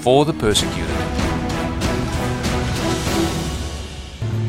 for 0.00 0.24
the 0.24 0.32
persecuted. 0.34 0.90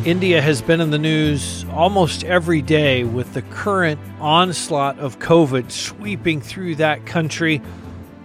India 0.06 0.42
has 0.42 0.62
been 0.62 0.80
in 0.80 0.90
the 0.90 0.98
news 0.98 1.66
almost 1.70 2.24
every 2.24 2.62
day 2.62 3.04
with 3.04 3.34
the 3.34 3.42
current 3.42 4.00
onslaught 4.22 4.98
of 5.00 5.20
COVID 5.20 5.70
sweeping 5.70 6.40
through 6.40 6.76
that 6.76 7.06
country. 7.06 7.62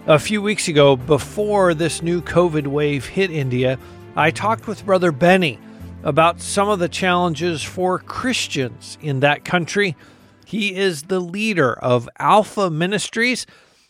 A 0.07 0.17
few 0.17 0.41
weeks 0.41 0.69
ago, 0.69 0.95
before 0.95 1.73
this 1.73 2.01
new 2.01 2.21
COVID 2.21 2.67
wave 2.67 3.05
hit 3.05 3.31
India, 3.31 3.77
I 4.15 4.31
talked 4.31 4.65
with 4.65 4.85
Brother 4.85 5.11
Benny 5.11 5.59
about 6.03 6.39
some 6.39 6.69
of 6.69 6.79
the 6.79 6.87
challenges 6.87 7.63
for 7.63 7.99
Christians 7.99 8.97
in 9.01 9.19
that 9.19 9.43
country. 9.43 9.97
He 10.45 10.75
is 10.75 11.03
the 11.03 11.19
leader 11.19 11.73
of 11.73 12.07
Alpha 12.17 12.69
Ministries. 12.69 13.45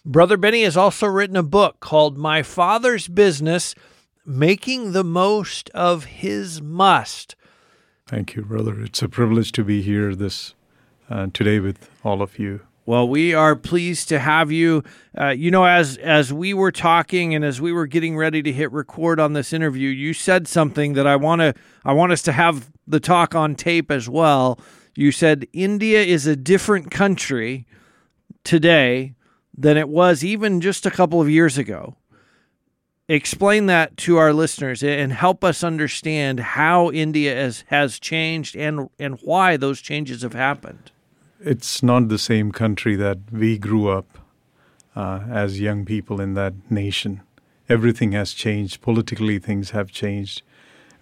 Brother 0.06 0.36
Benny 0.36 0.64
has 0.64 0.76
also 0.76 1.08
written 1.08 1.38
a 1.38 1.44
book 1.44 1.80
called 1.80 2.18
My 2.18 2.44
Father's 2.44 3.08
Business 3.08 3.74
Making 4.26 4.92
the 4.92 5.04
Most 5.04 5.70
of 5.70 6.04
His 6.04 6.62
Must. 6.62 7.38
Thank 8.06 8.36
you, 8.36 8.42
brother. 8.44 8.82
It's 8.82 9.02
a 9.02 9.08
privilege 9.08 9.54
to 9.54 9.64
be 9.64 9.82
here 9.82 10.14
this 10.14 10.56
uh, 11.10 11.28
today 11.34 11.62
with 11.62 11.90
all 12.04 12.22
of 12.22 12.38
you. 12.38 12.60
Well, 12.86 13.08
we 13.08 13.34
are 13.34 13.56
pleased 13.56 14.10
to 14.10 14.20
have 14.20 14.52
you. 14.52 14.84
Uh, 15.18 15.30
you 15.30 15.50
know, 15.50 15.64
as 15.64 15.96
as 16.00 16.34
we 16.34 16.54
were 16.54 16.74
talking 16.74 17.34
and 17.34 17.46
as 17.46 17.62
we 17.62 17.72
were 17.72 17.88
getting 17.88 18.18
ready 18.18 18.44
to 18.44 18.52
hit 18.52 18.74
record 18.74 19.22
on 19.22 19.32
this 19.32 19.54
interview, 19.54 19.88
you 19.88 20.12
said 20.12 20.50
something 20.50 20.94
that 20.96 21.08
I 21.08 21.16
want 21.16 21.40
to 21.40 21.54
I 21.86 21.94
want 21.94 22.12
us 22.12 22.22
to 22.24 22.34
have 22.34 22.70
the 22.86 23.00
talk 23.00 23.36
on 23.36 23.56
tape 23.56 23.90
as 23.90 24.10
well. 24.10 24.60
You 24.96 25.14
said 25.14 25.48
India 25.54 26.02
is 26.02 26.28
a 26.28 26.36
different 26.36 26.92
country 26.92 27.66
today 28.44 29.16
than 29.56 29.78
it 29.78 29.90
was 29.90 30.24
even 30.24 30.62
just 30.62 30.86
a 30.86 30.92
couple 30.92 31.22
of 31.22 31.30
years 31.30 31.58
ago. 31.58 31.96
Explain 33.08 33.66
that 33.66 33.98
to 33.98 34.18
our 34.18 34.34
listeners 34.34 34.82
and 34.82 35.12
help 35.12 35.44
us 35.44 35.64
understand 35.64 36.40
how 36.40 36.90
India 36.92 37.36
has, 37.36 37.66
has 37.68 38.00
changed 38.00 38.56
and 38.56 38.90
and 38.98 39.20
why 39.22 39.58
those 39.58 39.82
changes 39.82 40.22
have 40.22 40.34
happened 40.34 40.92
it's 41.44 41.84
not 41.84 42.08
the 42.08 42.18
same 42.18 42.52
country 42.52 42.96
that 42.96 43.18
we 43.32 43.58
grew 43.58 43.90
up 43.90 44.18
uh, 44.96 45.22
as 45.30 45.60
young 45.60 45.86
people 45.86 46.22
in 46.22 46.34
that 46.36 46.54
nation. 46.72 47.22
Everything 47.68 48.14
has 48.14 48.34
changed. 48.34 48.82
Politically, 48.82 49.40
things 49.40 49.72
have 49.72 49.92
changed. 49.92 50.42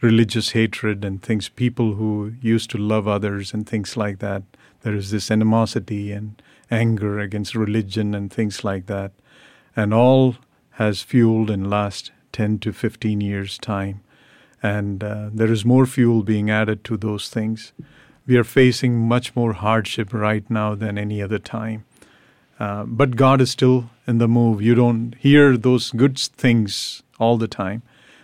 Religious 0.01 0.51
hatred 0.51 1.05
and 1.05 1.21
things, 1.21 1.49
people 1.49 1.93
who 1.93 2.33
used 2.41 2.69
to 2.71 2.77
love 2.77 3.07
others 3.07 3.53
and 3.53 3.67
things 3.67 3.95
like 3.95 4.19
that. 4.19 4.43
There 4.81 4.95
is 4.95 5.11
this 5.11 5.29
animosity 5.29 6.11
and 6.11 6.41
anger 6.71 7.19
against 7.19 7.53
religion 7.53 8.15
and 8.15 8.31
things 8.31 8.63
like 8.63 8.87
that. 8.87 9.11
And 9.75 9.93
all 9.93 10.37
has 10.71 11.01
fueled 11.03 11.51
in 11.51 11.69
last 11.69 12.11
10 12.31 12.59
to 12.59 12.71
15 12.71 13.21
years' 13.21 13.57
time. 13.57 14.01
And 14.63 15.03
uh, 15.03 15.29
there 15.33 15.51
is 15.51 15.65
more 15.65 15.85
fuel 15.85 16.23
being 16.23 16.49
added 16.49 16.83
to 16.85 16.97
those 16.97 17.29
things 17.29 17.73
we 18.25 18.37
are 18.37 18.43
facing 18.43 19.07
much 19.07 19.35
more 19.35 19.53
hardship 19.53 20.13
right 20.13 20.49
now 20.49 20.75
than 20.75 20.97
any 20.97 21.21
other 21.21 21.39
time. 21.39 21.85
Uh, 22.59 22.83
but 22.83 23.15
God 23.15 23.41
is 23.41 23.51
still 23.51 23.89
in 24.05 24.19
the 24.19 24.27
move. 24.27 24.61
You 24.61 24.75
don't 24.75 25.15
hear 25.15 25.57
those 25.57 25.91
good 25.91 26.19
things 26.19 27.01
all 27.19 27.37
the 27.37 27.47
time. 27.47 27.81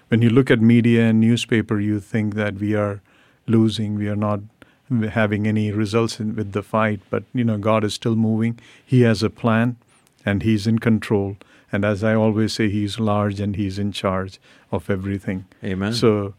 When 0.09 0.21
you 0.21 0.29
look 0.29 0.51
at 0.51 0.61
media 0.61 1.07
and 1.07 1.19
newspaper, 1.19 1.79
you 1.79 1.99
think 1.99 2.35
that 2.35 2.55
we 2.55 2.75
are 2.75 3.01
losing, 3.47 3.95
we 3.95 4.07
are 4.07 4.15
not 4.15 4.41
having 4.89 5.47
any 5.47 5.71
results 5.71 6.19
in, 6.19 6.35
with 6.35 6.51
the 6.51 6.63
fight. 6.63 7.01
But 7.09 7.23
you 7.33 7.43
know, 7.43 7.57
God 7.57 7.83
is 7.83 7.93
still 7.93 8.15
moving. 8.15 8.59
He 8.85 9.01
has 9.01 9.23
a 9.23 9.29
plan, 9.29 9.77
and 10.25 10.43
He's 10.43 10.67
in 10.67 10.79
control. 10.79 11.37
And 11.71 11.83
as 11.83 12.03
I 12.03 12.15
always 12.15 12.53
say, 12.53 12.69
He's 12.69 12.99
large 12.99 13.39
and 13.39 13.55
He's 13.55 13.77
in 13.77 13.91
charge 13.91 14.39
of 14.71 14.89
everything. 14.89 15.45
Amen. 15.63 15.93
So 15.93 16.33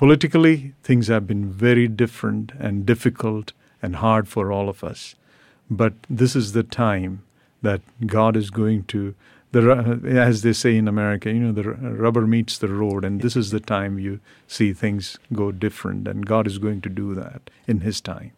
Politically, 0.00 0.72
things 0.82 1.08
have 1.08 1.26
been 1.26 1.52
very 1.52 1.86
different 1.86 2.52
and 2.58 2.86
difficult 2.86 3.52
and 3.82 3.96
hard 3.96 4.26
for 4.26 4.50
all 4.50 4.70
of 4.70 4.82
us. 4.82 5.14
But 5.70 5.92
this 6.08 6.34
is 6.34 6.52
the 6.52 6.62
time 6.62 7.22
that 7.60 7.82
God 8.06 8.34
is 8.34 8.48
going 8.48 8.84
to, 8.84 9.14
the, 9.52 10.00
as 10.06 10.42
they 10.42 10.52
say 10.52 10.76
in 10.76 10.86
America, 10.86 11.30
you 11.30 11.40
know, 11.40 11.52
the 11.52 11.70
rubber 11.70 12.26
meets 12.26 12.58
the 12.58 12.68
road, 12.68 13.04
and 13.04 13.20
this 13.20 13.36
is 13.36 13.50
the 13.50 13.60
time 13.60 13.98
you 13.98 14.20
see 14.46 14.72
things 14.72 15.18
go 15.32 15.50
different, 15.50 16.06
and 16.06 16.24
God 16.26 16.46
is 16.46 16.58
going 16.58 16.80
to 16.82 16.88
do 16.88 17.14
that 17.14 17.50
in 17.66 17.80
His 17.80 18.00
time. 18.00 18.32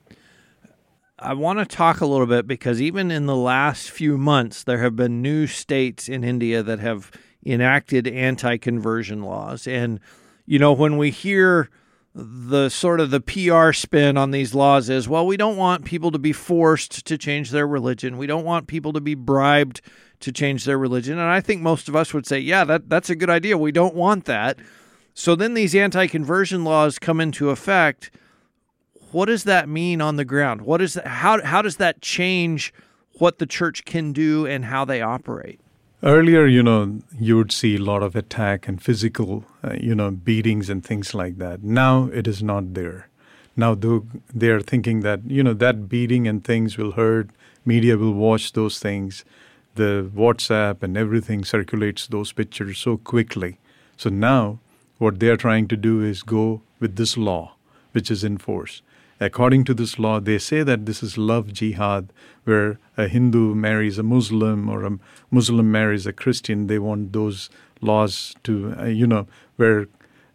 I 1.19 1.35
want 1.35 1.61
to 1.61 1.65
talk 1.65 2.01
a 2.01 2.07
little 2.07 2.27
bit 2.27 2.47
because 2.47 2.83
even 2.83 3.11
in 3.11 3.27
the 3.27 3.37
last 3.37 3.91
few 3.91 4.19
months, 4.19 4.65
there 4.65 4.79
have 4.79 4.97
been 4.97 5.23
new 5.23 5.47
states 5.47 6.09
in 6.09 6.25
India 6.25 6.63
that 6.63 6.81
have 6.81 7.13
enacted 7.45 8.09
anti 8.09 8.57
conversion 8.57 9.23
laws. 9.23 9.67
And 9.67 10.01
you 10.47 10.59
know, 10.59 10.73
when 10.73 10.97
we 10.97 11.11
hear 11.11 11.71
the 12.15 12.69
sort 12.69 13.01
of 13.01 13.11
the 13.11 13.21
PR 13.21 13.73
spin 13.73 14.19
on 14.19 14.33
these 14.33 14.55
laws 14.55 14.91
is, 14.91 15.09
well, 15.09 15.27
we 15.27 15.39
don't 15.39 15.57
want 15.57 15.85
people 15.85 16.11
to 16.11 16.19
be 16.19 16.33
forced 16.33 17.07
to 17.07 17.17
change 17.17 17.51
their 17.51 17.67
religion. 17.67 18.19
We 18.19 18.27
don't 18.27 18.45
want 18.45 18.67
people 18.67 18.93
to 18.93 19.01
be 19.01 19.15
bribed 19.15 19.81
to 20.21 20.31
change 20.31 20.65
their 20.65 20.79
religion. 20.79 21.19
And 21.19 21.29
I 21.29 21.41
think 21.41 21.63
most 21.63 21.89
of 21.89 21.97
us 21.97 22.13
would 22.13 22.27
say, 22.27 22.39
yeah, 22.39 22.65
that, 22.65 22.89
that's 22.89 23.09
a 23.09 23.17
good 23.17 23.31
idea. 23.31 23.57
We 23.57 23.73
don't 23.73 23.95
want 23.95 24.27
that. 24.27 24.59
So 25.15 25.35
then 25.35 25.55
these 25.55 25.75
anti 25.75 26.07
conversion 26.07 26.65
laws 26.65 26.99
come 26.99 27.21
into 27.21 27.51
effect. 27.51 28.11
What 29.11 29.27
does 29.27 29.45
that 29.45 29.69
mean 29.69 30.01
on 30.01 30.17
the 30.17 30.25
ground? 30.25 30.63
What 30.63 30.83
is 30.83 30.95
that, 30.95 31.07
how, 31.07 31.43
how 31.43 31.63
does 31.63 31.77
that 31.77 32.03
change 32.03 32.73
what 33.19 33.39
the 33.39 33.47
church 33.47 33.85
can 33.85 34.13
do 34.13 34.47
and 34.47 34.67
how 34.67 34.85
they 34.85 35.01
operate? 35.01 35.61
Earlier, 36.05 36.47
you 36.47 36.65
know, 36.65 36.99
you 37.17 37.37
would 37.37 37.53
see 37.53 37.77
a 37.77 37.79
lot 37.79 38.03
of 38.03 38.17
attack 38.17 38.67
and 38.67 38.83
physical, 38.83 39.45
uh, 39.63 39.75
you 39.81 39.95
know, 39.95 40.11
beatings 40.11 40.69
and 40.69 40.85
things 40.85 41.15
like 41.15 41.39
that. 41.39 41.63
Now 41.63 42.11
it 42.13 42.27
is 42.27 42.43
not 42.43 42.75
there. 42.75 43.09
Now 43.57 43.77
they 44.35 44.49
are 44.49 44.61
thinking 44.61 45.03
that, 45.03 45.21
you 45.25 45.45
know, 45.45 45.55
that 45.55 45.89
beating 45.89 46.27
and 46.27 46.43
things 46.43 46.77
will 46.77 46.93
hurt. 46.93 47.31
Media 47.65 47.97
will 47.97 48.15
watch 48.15 48.53
those 48.53 48.81
things. 48.81 49.25
The 49.77 50.11
WhatsApp 50.13 50.83
and 50.83 50.97
everything 50.97 51.45
circulates 51.45 52.09
those 52.09 52.33
pictures 52.33 52.79
so 52.79 52.97
quickly. 52.97 53.59
So 53.97 54.11
now 54.11 54.59
what 54.99 55.21
they 55.21 55.29
are 55.29 55.37
trying 55.37 55.69
to 55.69 55.77
do 55.77 56.03
is 56.03 56.25
go 56.25 56.63
with 56.81 56.97
this 56.97 57.17
law, 57.17 57.55
which 57.93 58.11
is 58.11 58.25
in 58.25 58.39
force 58.39 58.83
according 59.25 59.65
to 59.65 59.75
this 59.75 59.99
law, 59.99 60.21
they 60.21 60.39
say 60.39 60.63
that 60.63 60.87
this 60.87 61.03
is 61.03 61.17
love 61.17 61.53
jihad, 61.53 62.13
where 62.45 62.79
a 62.97 63.09
Hindu 63.09 63.55
marries 63.55 63.99
a 63.99 64.03
Muslim 64.03 64.69
or 64.69 64.85
a 64.85 64.99
Muslim 65.31 65.71
marries 65.71 66.07
a 66.07 66.13
Christian. 66.13 66.67
They 66.67 66.79
want 66.79 67.13
those 67.13 67.51
laws 67.81 68.35
to, 68.45 68.75
uh, 68.79 68.85
you 68.87 69.07
know, 69.07 69.27
where 69.57 69.87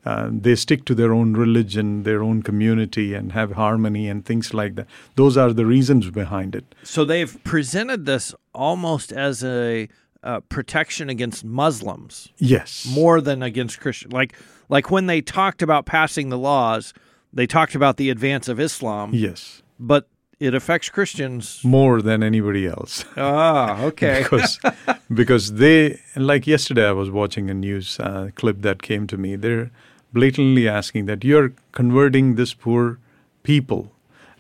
uh, 0.05 0.29
they 0.31 0.55
stick 0.55 0.85
to 0.85 0.95
their 0.95 1.13
own 1.13 1.33
religion, 1.33 2.03
their 2.03 2.23
own 2.23 2.41
community, 2.41 3.13
and 3.13 3.33
have 3.33 3.51
harmony 3.53 4.07
and 4.07 4.25
things 4.25 4.53
like 4.53 4.75
that. 4.75 4.87
Those 5.15 5.35
are 5.35 5.51
the 5.51 5.65
reasons 5.65 6.09
behind 6.09 6.55
it. 6.55 6.75
So 6.83 7.03
they've 7.03 7.43
presented 7.43 8.05
this 8.05 8.33
almost 8.53 9.11
as 9.11 9.43
a 9.43 9.89
uh, 10.23 10.39
protection 10.41 11.09
against 11.09 11.43
Muslims. 11.43 12.29
Yes, 12.37 12.87
more 12.89 13.21
than 13.21 13.43
against 13.43 13.79
Christians. 13.79 14.13
Like 14.13 14.33
like 14.69 14.91
when 14.91 15.07
they 15.07 15.21
talked 15.21 15.61
about 15.61 15.85
passing 15.85 16.29
the 16.29 16.37
laws 16.37 16.93
they 17.33 17.47
talked 17.47 17.75
about 17.75 17.97
the 17.97 18.09
advance 18.09 18.47
of 18.47 18.59
Islam. 18.59 19.11
Yes. 19.13 19.61
But 19.79 20.07
it 20.39 20.53
affects 20.53 20.89
Christians 20.89 21.61
more 21.63 22.01
than 22.01 22.21
anybody 22.21 22.67
else. 22.67 23.05
Ah, 23.15 23.81
okay. 23.89 24.21
because 24.23 24.59
because 25.13 25.53
they 25.53 25.99
like 26.15 26.45
yesterday 26.45 26.87
I 26.87 26.91
was 26.91 27.09
watching 27.09 27.49
a 27.49 27.53
news 27.53 27.99
uh, 27.99 28.29
clip 28.35 28.61
that 28.61 28.83
came 28.83 29.07
to 29.07 29.17
me. 29.17 29.35
They're 29.35 29.71
blatantly 30.13 30.67
asking 30.67 31.05
that 31.07 31.23
you're 31.23 31.53
converting 31.71 32.35
this 32.35 32.53
poor 32.53 32.99
people. 33.43 33.91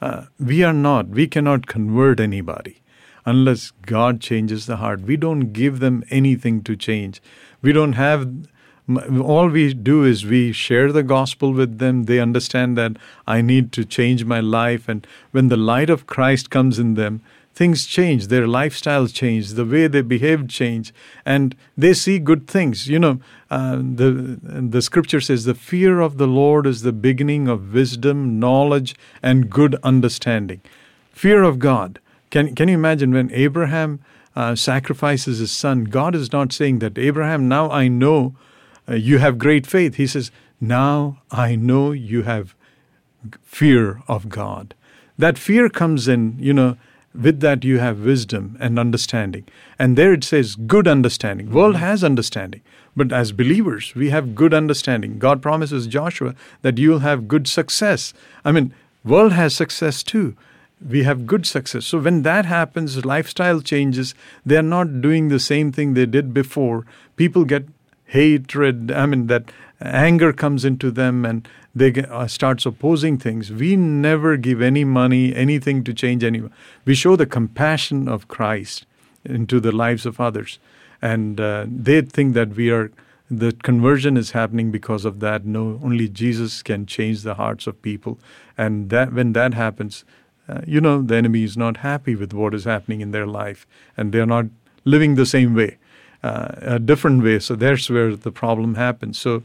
Uh, 0.01 0.25
we 0.39 0.63
are 0.63 0.73
not. 0.73 1.09
We 1.09 1.27
cannot 1.27 1.65
convert 1.65 2.19
anybody 2.19 2.81
unless 3.25 3.71
God 3.85 4.21
changes 4.21 4.67
the 4.67 4.77
heart. 4.77 5.01
We 5.01 5.17
don't 5.17 5.51
give 5.51 5.79
them 5.79 6.03
anything 6.09 6.63
to 6.63 6.75
change. 6.75 7.21
We 7.61 7.73
don't 7.73 7.93
have 7.93 8.47
all 8.89 9.49
we 9.49 9.73
do 9.73 10.03
is 10.05 10.25
we 10.25 10.51
share 10.53 10.91
the 10.91 11.03
gospel 11.03 11.51
with 11.51 11.77
them. 11.79 12.03
They 12.03 12.19
understand 12.19 12.77
that 12.77 12.93
I 13.25 13.41
need 13.41 13.71
to 13.73 13.83
change 13.83 14.23
my 14.23 14.39
life. 14.39 14.87
And 14.87 15.05
when 15.31 15.49
the 15.49 15.57
light 15.57 15.89
of 15.89 16.07
Christ 16.07 16.49
comes 16.49 16.79
in 16.79 16.93
them, 16.93 17.21
things 17.53 17.87
change, 17.87 18.27
their 18.27 18.45
lifestyles 18.45 19.13
change, 19.13 19.49
the 19.53 19.65
way 19.65 19.87
they 19.87 20.01
behave 20.01 20.47
change, 20.47 20.93
and 21.25 21.55
they 21.75 21.93
see 21.93 22.19
good 22.19 22.47
things. 22.47 22.87
You 22.87 22.99
know, 22.99 23.19
uh, 23.49 23.77
the 23.77 24.39
the 24.43 24.81
scripture 24.81 25.19
says 25.19 25.43
the 25.43 25.55
fear 25.55 25.99
of 25.99 26.17
the 26.17 26.27
Lord 26.27 26.67
is 26.67 26.83
the 26.83 26.93
beginning 26.93 27.47
of 27.47 27.73
wisdom, 27.73 28.39
knowledge, 28.39 28.95
and 29.23 29.49
good 29.49 29.75
understanding. 29.83 30.61
Fear 31.11 31.43
of 31.43 31.57
God. 31.57 31.99
Can 32.29 32.53
can 32.55 32.69
you 32.69 32.75
imagine 32.75 33.11
when 33.11 33.31
Abraham 33.31 33.99
uh, 34.35 34.55
sacrifices 34.55 35.39
his 35.39 35.51
son? 35.51 35.85
God 35.85 36.13
is 36.13 36.31
not 36.31 36.53
saying 36.53 36.79
that 36.79 36.97
Abraham. 36.97 37.47
Now 37.47 37.71
I 37.71 37.87
know 37.87 38.35
uh, 38.89 38.95
you 38.95 39.17
have 39.17 39.37
great 39.37 39.67
faith. 39.67 39.95
He 39.95 40.07
says, 40.07 40.31
now 40.59 41.21
I 41.31 41.55
know 41.55 41.91
you 41.91 42.23
have 42.23 42.55
fear 43.43 44.01
of 44.07 44.29
God. 44.29 44.73
That 45.17 45.37
fear 45.37 45.69
comes 45.69 46.07
in, 46.07 46.37
you 46.39 46.53
know, 46.53 46.77
with 47.13 47.39
that 47.39 47.63
you 47.63 47.79
have 47.79 48.05
wisdom 48.05 48.57
and 48.59 48.77
understanding. 48.77 49.45
And 49.79 49.97
there 49.97 50.13
it 50.13 50.23
says 50.23 50.55
good 50.55 50.87
understanding. 50.87 51.51
World 51.51 51.75
mm-hmm. 51.75 51.85
has 51.85 52.03
understanding. 52.03 52.61
But 52.95 53.11
as 53.11 53.31
believers, 53.31 53.93
we 53.95 54.09
have 54.09 54.35
good 54.35 54.53
understanding. 54.53 55.19
God 55.19 55.41
promises 55.41 55.87
Joshua 55.87 56.35
that 56.61 56.77
you'll 56.77 56.99
have 56.99 57.27
good 57.27 57.47
success. 57.47 58.13
I 58.43 58.51
mean, 58.51 58.73
world 59.03 59.33
has 59.33 59.55
success 59.55 60.03
too. 60.03 60.35
We 60.87 61.03
have 61.03 61.25
good 61.25 61.45
success. 61.45 61.85
So 61.85 61.99
when 61.99 62.21
that 62.23 62.45
happens, 62.45 63.05
lifestyle 63.05 63.61
changes. 63.61 64.13
They're 64.45 64.61
not 64.61 65.01
doing 65.01 65.27
the 65.27 65.39
same 65.39 65.71
thing 65.71 65.93
they 65.93 66.05
did 66.05 66.33
before. 66.33 66.85
People 67.15 67.45
get 67.45 67.65
hatred. 68.07 68.91
I 68.91 69.05
mean, 69.05 69.27
that 69.27 69.51
anger 69.79 70.33
comes 70.33 70.65
into 70.65 70.91
them 70.91 71.25
and 71.25 71.47
they 71.75 71.91
get, 71.91 72.09
uh, 72.11 72.27
starts 72.27 72.65
opposing 72.65 73.17
things. 73.17 73.51
We 73.51 73.75
never 73.75 74.37
give 74.37 74.61
any 74.61 74.83
money, 74.83 75.35
anything 75.35 75.83
to 75.83 75.93
change 75.93 76.23
anyone. 76.23 76.51
We 76.85 76.95
show 76.95 77.15
the 77.15 77.25
compassion 77.25 78.07
of 78.07 78.27
Christ 78.27 78.85
into 79.23 79.59
the 79.59 79.71
lives 79.71 80.05
of 80.05 80.19
others, 80.19 80.57
and 81.01 81.39
uh, 81.39 81.65
they 81.67 82.01
think 82.01 82.33
that 82.33 82.55
we 82.55 82.71
are. 82.71 82.91
The 83.29 83.51
conversion 83.51 84.15
is 84.15 84.31
happening 84.31 84.71
because 84.71 85.03
of 85.03 85.19
that. 85.19 85.45
No, 85.45 85.81
only 85.83 86.07
Jesus 86.07 86.63
can 86.63 86.85
change 86.85 87.23
the 87.23 87.33
hearts 87.35 87.67
of 87.67 87.81
people, 87.81 88.17
and 88.57 88.89
that 88.89 89.11
when 89.13 89.33
that 89.33 89.53
happens, 89.53 90.05
uh, 90.47 90.61
you 90.65 90.79
know, 90.79 91.01
the 91.01 91.15
enemy 91.15 91.43
is 91.43 91.57
not 91.57 91.77
happy 91.77 92.15
with 92.15 92.33
what 92.33 92.53
is 92.53 92.63
happening 92.63 93.01
in 93.01 93.11
their 93.11 93.27
life, 93.27 93.67
and 93.97 94.13
they 94.13 94.19
are 94.19 94.25
not 94.25 94.45
living 94.85 95.15
the 95.15 95.25
same 95.25 95.53
way, 95.53 95.77
uh, 96.23 96.47
a 96.61 96.79
different 96.79 97.23
way. 97.23 97.39
So 97.39 97.55
that's 97.55 97.89
where 97.89 98.15
the 98.15 98.31
problem 98.31 98.75
happens. 98.75 99.17
So 99.17 99.43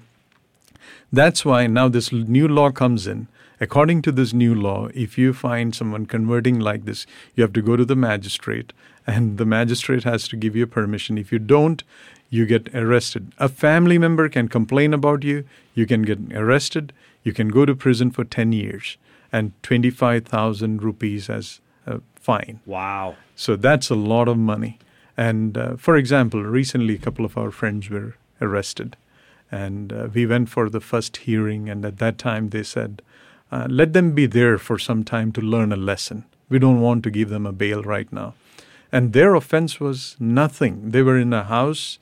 that's 1.12 1.44
why 1.44 1.66
now 1.66 1.88
this 1.88 2.12
new 2.12 2.48
law 2.48 2.70
comes 2.70 3.06
in. 3.06 3.28
According 3.60 4.02
to 4.02 4.12
this 4.12 4.32
new 4.32 4.54
law, 4.54 4.88
if 4.92 5.16
you 5.16 5.32
find 5.32 5.74
someone 5.74 6.06
converting 6.06 6.58
like 6.58 6.84
this, 6.84 7.06
you 7.36 7.42
have 7.42 7.52
to 7.52 7.62
go 7.62 7.76
to 7.76 7.84
the 7.84 7.94
magistrate, 7.94 8.72
and 9.06 9.38
the 9.38 9.44
magistrate 9.44 10.02
has 10.02 10.26
to 10.28 10.36
give 10.36 10.56
you 10.56 10.66
permission. 10.66 11.16
If 11.16 11.30
you 11.30 11.38
don't, 11.38 11.84
you 12.28 12.44
get 12.44 12.74
arrested. 12.74 13.30
A 13.38 13.48
family 13.48 13.98
member 13.98 14.28
can 14.28 14.48
complain 14.48 14.92
about 14.92 15.22
you, 15.22 15.44
you 15.74 15.86
can 15.86 16.02
get 16.02 16.18
arrested, 16.32 16.92
you 17.22 17.32
can 17.32 17.50
go 17.50 17.64
to 17.64 17.76
prison 17.76 18.10
for 18.10 18.24
10 18.24 18.52
years 18.52 18.96
and 19.30 19.52
25,000 19.62 20.82
rupees 20.82 21.30
as 21.30 21.60
a 21.86 22.00
fine. 22.16 22.60
Wow. 22.66 23.16
So 23.36 23.54
that's 23.56 23.90
a 23.90 23.94
lot 23.94 24.28
of 24.28 24.38
money. 24.38 24.78
And 25.16 25.56
uh, 25.58 25.76
for 25.76 25.96
example, 25.96 26.42
recently 26.42 26.94
a 26.94 26.98
couple 26.98 27.24
of 27.24 27.36
our 27.36 27.50
friends 27.50 27.90
were 27.90 28.16
arrested 28.40 28.96
and 29.52 29.92
uh, 29.92 30.08
we 30.12 30.24
went 30.24 30.48
for 30.48 30.70
the 30.70 30.80
first 30.80 31.18
hearing, 31.18 31.68
and 31.68 31.84
at 31.84 31.98
that 31.98 32.16
time 32.16 32.48
they 32.48 32.62
said, 32.62 33.02
uh, 33.52 33.66
let 33.68 33.92
them 33.92 34.12
be 34.12 34.24
there 34.24 34.56
for 34.56 34.78
some 34.78 35.04
time 35.04 35.30
to 35.32 35.42
learn 35.42 35.70
a 35.70 35.76
lesson. 35.76 36.24
We 36.48 36.58
don't 36.58 36.80
want 36.80 37.04
to 37.04 37.10
give 37.10 37.28
them 37.28 37.44
a 37.46 37.52
bail 37.52 37.82
right 37.82 38.10
now. 38.10 38.32
And 38.90 39.12
their 39.12 39.34
offense 39.34 39.78
was 39.78 40.16
nothing. 40.18 40.90
They 40.90 41.02
were 41.02 41.18
in 41.18 41.34
a 41.34 41.44
house 41.44 41.98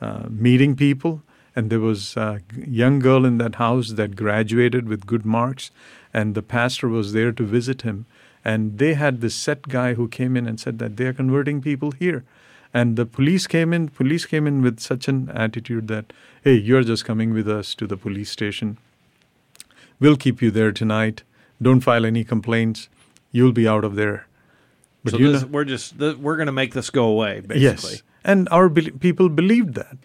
uh, 0.00 0.24
meeting 0.28 0.74
people, 0.74 1.22
and 1.54 1.70
there 1.70 1.80
was 1.80 2.16
a 2.16 2.40
young 2.56 2.98
girl 2.98 3.24
in 3.24 3.38
that 3.38 3.56
house 3.56 3.90
that 3.90 4.16
graduated 4.16 4.88
with 4.88 5.06
good 5.06 5.24
marks, 5.24 5.70
and 6.12 6.34
the 6.34 6.42
pastor 6.42 6.88
was 6.88 7.12
there 7.12 7.30
to 7.30 7.44
visit 7.44 7.82
him. 7.82 8.06
And 8.44 8.78
they 8.78 8.94
had 8.94 9.20
this 9.20 9.34
set 9.34 9.68
guy 9.68 9.94
who 9.94 10.08
came 10.08 10.36
in 10.36 10.48
and 10.48 10.58
said 10.58 10.80
that 10.80 10.96
they 10.96 11.06
are 11.06 11.12
converting 11.12 11.60
people 11.60 11.92
here. 11.92 12.24
And 12.72 12.96
the 12.96 13.06
police 13.06 13.46
came 13.46 13.72
in, 13.72 13.88
police 13.88 14.26
came 14.26 14.46
in 14.46 14.62
with 14.62 14.78
such 14.78 15.08
an 15.08 15.28
attitude 15.30 15.88
that, 15.88 16.12
hey, 16.42 16.54
you're 16.54 16.84
just 16.84 17.04
coming 17.04 17.32
with 17.34 17.48
us 17.48 17.74
to 17.74 17.86
the 17.86 17.96
police 17.96 18.30
station. 18.30 18.78
We'll 19.98 20.16
keep 20.16 20.40
you 20.40 20.50
there 20.50 20.72
tonight. 20.72 21.24
Don't 21.60 21.80
file 21.80 22.06
any 22.06 22.24
complaints. 22.24 22.88
You'll 23.32 23.52
be 23.52 23.66
out 23.66 23.84
of 23.84 23.96
there. 23.96 24.26
But 25.02 25.12
so 25.12 25.18
this, 25.18 25.44
we're 25.44 25.64
just 25.64 25.96
we're 25.98 26.36
going 26.36 26.46
to 26.46 26.52
make 26.52 26.74
this 26.74 26.90
go 26.90 27.04
away, 27.04 27.40
basically. 27.40 27.62
Yes, 27.62 28.02
and 28.24 28.48
our 28.50 28.68
be- 28.68 28.90
people 28.90 29.28
believed 29.28 29.74
that. 29.74 29.96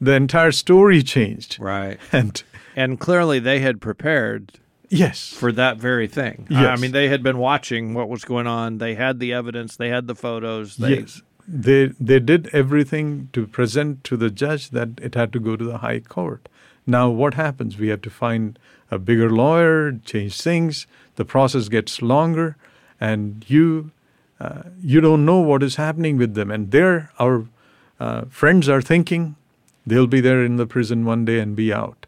The 0.00 0.12
entire 0.12 0.52
story 0.52 1.02
changed. 1.02 1.58
Right, 1.60 1.98
and 2.12 2.42
and 2.76 3.00
clearly 3.00 3.38
they 3.38 3.60
had 3.60 3.80
prepared. 3.80 4.52
Yes, 4.90 5.32
for 5.32 5.50
that 5.52 5.78
very 5.78 6.06
thing. 6.06 6.46
Yes. 6.48 6.66
I 6.66 6.80
mean, 6.80 6.92
they 6.92 7.08
had 7.08 7.22
been 7.22 7.38
watching 7.38 7.94
what 7.94 8.08
was 8.08 8.24
going 8.24 8.46
on. 8.46 8.78
They 8.78 8.94
had 8.94 9.18
the 9.18 9.32
evidence. 9.32 9.76
They 9.76 9.88
had 9.88 10.06
the 10.06 10.14
photos. 10.14 10.76
They, 10.76 10.98
yes 10.98 11.22
they 11.46 11.86
they 12.00 12.20
did 12.20 12.48
everything 12.52 13.28
to 13.32 13.46
present 13.46 14.04
to 14.04 14.16
the 14.16 14.30
judge 14.30 14.70
that 14.70 14.88
it 15.00 15.14
had 15.14 15.32
to 15.32 15.40
go 15.40 15.56
to 15.56 15.64
the 15.64 15.78
high 15.78 16.00
court. 16.00 16.48
Now 16.86 17.10
what 17.10 17.34
happens? 17.34 17.78
We 17.78 17.88
have 17.88 18.02
to 18.02 18.10
find 18.10 18.58
a 18.90 18.98
bigger 18.98 19.30
lawyer, 19.30 19.92
change 20.04 20.40
things. 20.40 20.86
The 21.16 21.24
process 21.24 21.68
gets 21.68 22.02
longer, 22.02 22.56
and 23.00 23.44
you 23.48 23.90
uh, 24.40 24.62
you 24.82 25.00
don't 25.00 25.24
know 25.24 25.38
what 25.38 25.62
is 25.62 25.76
happening 25.76 26.16
with 26.16 26.34
them. 26.34 26.50
And 26.50 26.70
there, 26.70 27.10
our 27.18 27.46
uh, 28.00 28.24
friends 28.28 28.68
are 28.68 28.82
thinking 28.82 29.36
they'll 29.86 30.06
be 30.06 30.20
there 30.20 30.44
in 30.44 30.56
the 30.56 30.66
prison 30.66 31.04
one 31.04 31.24
day 31.24 31.38
and 31.38 31.54
be 31.54 31.72
out. 31.72 32.06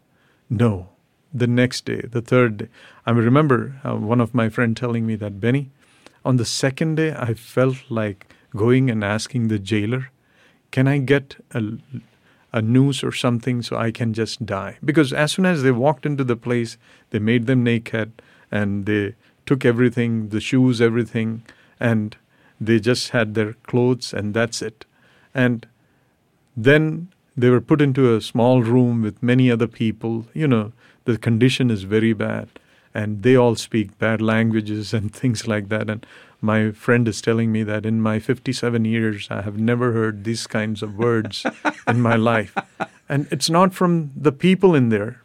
No, 0.49 0.89
the 1.33 1.47
next 1.47 1.85
day, 1.85 2.01
the 2.01 2.21
third 2.21 2.57
day. 2.57 2.67
I 3.05 3.11
remember 3.11 3.79
uh, 3.83 3.95
one 3.95 4.21
of 4.21 4.33
my 4.33 4.49
friend 4.49 4.75
telling 4.75 5.05
me 5.05 5.15
that 5.15 5.39
Benny, 5.39 5.71
on 6.25 6.37
the 6.37 6.45
second 6.45 6.95
day, 6.95 7.13
I 7.13 7.33
felt 7.33 7.77
like 7.89 8.27
going 8.57 8.89
and 8.89 9.03
asking 9.03 9.47
the 9.47 9.59
jailer, 9.59 10.11
Can 10.71 10.87
I 10.87 10.97
get 10.97 11.37
a, 11.51 11.61
a 12.51 12.61
noose 12.61 13.03
or 13.03 13.13
something 13.13 13.61
so 13.61 13.77
I 13.77 13.91
can 13.91 14.13
just 14.13 14.45
die? 14.45 14.77
Because 14.83 15.13
as 15.13 15.31
soon 15.31 15.45
as 15.45 15.63
they 15.63 15.71
walked 15.71 16.05
into 16.05 16.25
the 16.25 16.35
place, 16.35 16.77
they 17.11 17.19
made 17.19 17.45
them 17.45 17.63
naked 17.63 18.11
and 18.51 18.85
they 18.85 19.15
took 19.45 19.63
everything 19.63 20.29
the 20.29 20.41
shoes, 20.41 20.81
everything 20.81 21.43
and 21.79 22.17
they 22.59 22.79
just 22.79 23.09
had 23.09 23.33
their 23.33 23.53
clothes 23.53 24.13
and 24.13 24.33
that's 24.33 24.61
it. 24.61 24.85
And 25.33 25.67
then 26.55 27.09
they 27.35 27.49
were 27.49 27.61
put 27.61 27.81
into 27.81 28.15
a 28.15 28.21
small 28.21 28.63
room 28.63 29.03
with 29.03 29.21
many 29.21 29.51
other 29.51 29.67
people. 29.67 30.25
You 30.33 30.47
know, 30.47 30.73
the 31.05 31.17
condition 31.17 31.69
is 31.69 31.83
very 31.83 32.13
bad 32.13 32.49
and 32.93 33.21
they 33.21 33.35
all 33.35 33.55
speak 33.55 33.97
bad 33.99 34.21
languages 34.21 34.93
and 34.97 35.13
things 35.13 35.47
like 35.47 35.69
that. 35.69 35.89
And 35.89 36.05
my 36.41 36.71
friend 36.71 37.07
is 37.07 37.21
telling 37.21 37.51
me 37.51 37.63
that 37.63 37.85
in 37.85 38.01
my 38.01 38.19
57 38.19 38.85
years, 38.85 39.27
I 39.31 39.41
have 39.41 39.57
never 39.57 39.91
heard 39.93 40.23
these 40.23 40.45
kinds 40.45 40.83
of 40.83 40.95
words 40.95 41.45
in 41.87 42.01
my 42.01 42.15
life. 42.15 42.55
And 43.09 43.27
it's 43.31 43.49
not 43.49 43.73
from 43.73 44.11
the 44.15 44.31
people 44.31 44.75
in 44.75 44.89
there, 44.89 45.21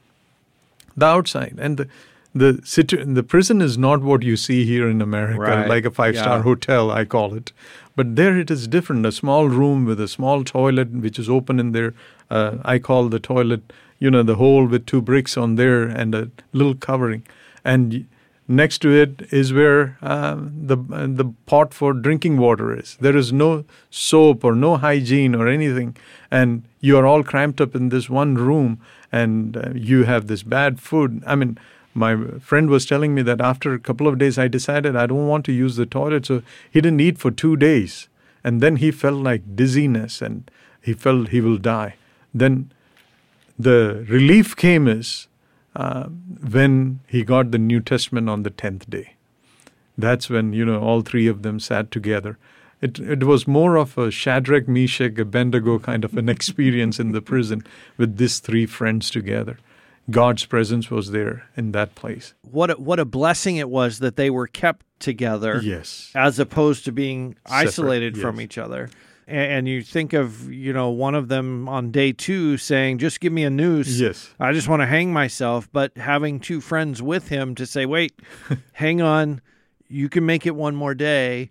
the 0.96 1.06
outside. 1.06 1.58
And 1.58 1.76
the, 1.76 1.88
the, 2.34 2.60
situ- 2.64 3.04
the 3.04 3.22
prison 3.22 3.60
is 3.60 3.76
not 3.76 4.02
what 4.02 4.22
you 4.22 4.36
see 4.36 4.64
here 4.64 4.88
in 4.88 5.02
America, 5.02 5.40
right. 5.40 5.68
like 5.68 5.84
a 5.84 5.90
five 5.90 6.16
star 6.16 6.38
yeah. 6.38 6.42
hotel, 6.42 6.90
I 6.90 7.04
call 7.04 7.34
it. 7.34 7.52
But 7.94 8.16
there 8.16 8.38
it 8.38 8.50
is 8.50 8.66
different 8.66 9.04
a 9.04 9.12
small 9.12 9.48
room 9.48 9.84
with 9.84 10.00
a 10.00 10.08
small 10.08 10.44
toilet, 10.44 10.90
which 10.92 11.18
is 11.18 11.28
open 11.28 11.60
in 11.60 11.72
there. 11.72 11.92
Uh, 12.30 12.56
I 12.64 12.78
call 12.78 13.08
the 13.10 13.20
toilet, 13.20 13.70
you 13.98 14.10
know, 14.10 14.22
the 14.22 14.36
hole 14.36 14.64
with 14.64 14.86
two 14.86 15.02
bricks 15.02 15.36
on 15.36 15.56
there 15.56 15.82
and 15.82 16.14
a 16.14 16.30
little 16.52 16.74
covering. 16.74 17.22
And 17.64 18.06
Next 18.52 18.80
to 18.80 18.90
it 18.90 19.22
is 19.32 19.50
where 19.50 19.96
uh, 20.02 20.36
the 20.36 20.76
the 21.20 21.32
pot 21.46 21.72
for 21.72 21.94
drinking 21.94 22.36
water 22.36 22.78
is. 22.78 22.98
There 23.00 23.16
is 23.16 23.32
no 23.32 23.64
soap 23.88 24.44
or 24.44 24.54
no 24.54 24.76
hygiene 24.76 25.34
or 25.34 25.48
anything, 25.48 25.96
and 26.30 26.64
you 26.80 26.98
are 26.98 27.06
all 27.06 27.22
cramped 27.22 27.62
up 27.62 27.74
in 27.74 27.88
this 27.88 28.10
one 28.10 28.34
room, 28.34 28.78
and 29.10 29.56
uh, 29.56 29.70
you 29.74 30.04
have 30.04 30.26
this 30.26 30.42
bad 30.42 30.80
food. 30.80 31.22
I 31.26 31.34
mean, 31.34 31.56
my 31.94 32.14
friend 32.50 32.68
was 32.68 32.84
telling 32.84 33.14
me 33.14 33.22
that 33.22 33.40
after 33.40 33.72
a 33.72 33.78
couple 33.78 34.06
of 34.06 34.18
days, 34.18 34.38
I 34.38 34.48
decided 34.48 34.96
I 34.96 35.06
don't 35.06 35.28
want 35.28 35.46
to 35.46 35.52
use 35.52 35.76
the 35.76 35.86
toilet, 35.86 36.26
so 36.26 36.42
he 36.70 36.82
didn't 36.82 37.00
eat 37.00 37.16
for 37.16 37.30
two 37.30 37.56
days, 37.56 38.08
and 38.44 38.60
then 38.60 38.76
he 38.76 38.90
felt 38.90 39.22
like 39.30 39.56
dizziness, 39.56 40.20
and 40.20 40.50
he 40.82 40.92
felt 40.92 41.28
he 41.30 41.40
will 41.40 41.56
die. 41.56 41.94
Then 42.34 42.70
the 43.58 44.04
relief 44.10 44.56
came 44.56 44.88
is 44.88 45.28
uh, 45.74 46.04
when 46.04 47.00
he 47.06 47.22
got 47.24 47.50
the 47.50 47.58
New 47.58 47.80
Testament 47.80 48.28
on 48.28 48.42
the 48.42 48.50
10th 48.50 48.88
day. 48.90 49.14
That's 49.96 50.28
when, 50.30 50.52
you 50.52 50.64
know, 50.64 50.80
all 50.80 51.02
three 51.02 51.26
of 51.26 51.42
them 51.42 51.60
sat 51.60 51.90
together. 51.90 52.38
It, 52.80 52.98
it 52.98 53.24
was 53.24 53.46
more 53.46 53.76
of 53.76 53.96
a 53.96 54.10
Shadrach, 54.10 54.66
Meshach, 54.66 55.18
Abednego 55.18 55.78
kind 55.78 56.04
of 56.04 56.16
an 56.16 56.28
experience 56.28 56.98
in 56.98 57.12
the 57.12 57.22
prison 57.22 57.62
with 57.96 58.16
these 58.16 58.38
three 58.40 58.66
friends 58.66 59.10
together. 59.10 59.58
God's 60.10 60.44
presence 60.46 60.90
was 60.90 61.12
there 61.12 61.48
in 61.56 61.70
that 61.72 61.94
place. 61.94 62.34
What 62.50 62.70
a, 62.70 62.74
what 62.74 62.98
a 62.98 63.04
blessing 63.04 63.56
it 63.56 63.70
was 63.70 64.00
that 64.00 64.16
they 64.16 64.30
were 64.30 64.48
kept 64.48 64.84
together 64.98 65.60
Yes. 65.62 66.10
as 66.14 66.38
opposed 66.40 66.84
to 66.86 66.92
being 66.92 67.36
Separate, 67.46 67.68
isolated 67.68 68.18
from 68.18 68.40
each 68.40 68.58
other. 68.58 68.90
And, 69.28 69.68
you 69.68 69.82
think 69.82 70.12
of, 70.12 70.52
you 70.52 70.72
know, 70.72 70.90
one 70.90 71.14
of 71.14 71.28
them 71.28 71.68
on 71.68 71.90
day 71.90 72.12
two 72.12 72.56
saying, 72.58 72.98
just 72.98 73.20
give 73.20 73.32
me 73.32 73.44
a 73.44 73.50
noose. 73.50 73.98
Yes. 74.00 74.34
I 74.40 74.52
just 74.52 74.68
want 74.68 74.82
to 74.82 74.86
hang 74.86 75.12
myself. 75.12 75.68
But 75.72 75.96
having 75.96 76.40
two 76.40 76.60
friends 76.60 77.00
with 77.00 77.28
him 77.28 77.54
to 77.54 77.64
say, 77.64 77.86
wait, 77.86 78.12
hang 78.72 79.00
on, 79.00 79.40
you 79.88 80.08
can 80.08 80.26
make 80.26 80.44
it 80.46 80.54
one 80.56 80.74
more 80.74 80.94
day. 80.94 81.50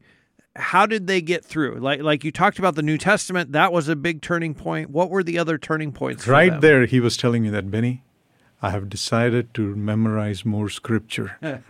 How 0.57 0.85
did 0.85 1.07
they 1.07 1.21
get 1.21 1.45
through? 1.45 1.79
Like, 1.79 2.01
like 2.01 2.23
you 2.25 2.31
talked 2.31 2.59
about 2.59 2.75
the 2.75 2.83
New 2.83 2.97
Testament, 2.97 3.53
that 3.53 3.71
was 3.71 3.87
a 3.87 3.95
big 3.95 4.21
turning 4.21 4.53
point. 4.53 4.89
What 4.89 5.09
were 5.09 5.23
the 5.23 5.39
other 5.39 5.57
turning 5.57 5.93
points? 5.93 6.27
Right 6.27 6.59
there, 6.59 6.85
he 6.85 6.99
was 6.99 7.15
telling 7.15 7.41
me 7.43 7.49
that, 7.51 7.71
Benny, 7.71 8.03
I 8.61 8.71
have 8.71 8.89
decided 8.89 9.53
to 9.53 9.75
memorize 9.75 10.43
more 10.45 10.67
scripture. 10.69 11.37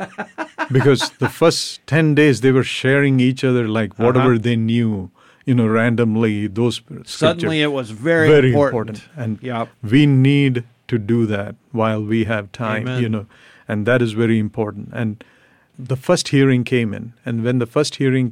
because 0.71 1.11
the 1.19 1.29
first 1.29 1.85
10 1.87 2.15
days, 2.15 2.41
they 2.41 2.51
were 2.51 2.63
sharing 2.63 3.19
each 3.19 3.43
other 3.43 3.67
like 3.67 3.97
whatever 3.99 4.31
Uh-huh. 4.33 4.39
they 4.41 4.55
knew, 4.55 5.11
you 5.51 5.55
know, 5.55 5.67
randomly, 5.67 6.47
those. 6.47 6.81
Suddenly, 7.03 7.61
it 7.61 7.73
was 7.73 7.89
very, 7.91 8.29
very 8.29 8.51
important. 8.53 8.99
important. 8.99 9.21
And 9.21 9.43
Yep. 9.43 9.67
we 9.83 10.05
need 10.05 10.63
to 10.87 10.97
do 10.97 11.25
that 11.25 11.55
while 11.73 12.01
we 12.01 12.23
have 12.23 12.53
time, 12.53 12.83
Amen. 12.87 13.01
you 13.03 13.09
know, 13.09 13.25
and 13.67 13.85
that 13.85 14.01
is 14.01 14.13
very 14.13 14.39
important. 14.39 14.87
And 14.93 15.21
the 15.77 15.97
first 15.97 16.29
hearing 16.29 16.63
came 16.63 16.93
in, 16.93 17.11
and 17.25 17.43
when 17.43 17.59
the 17.59 17.65
first 17.65 17.95
hearing 17.95 18.31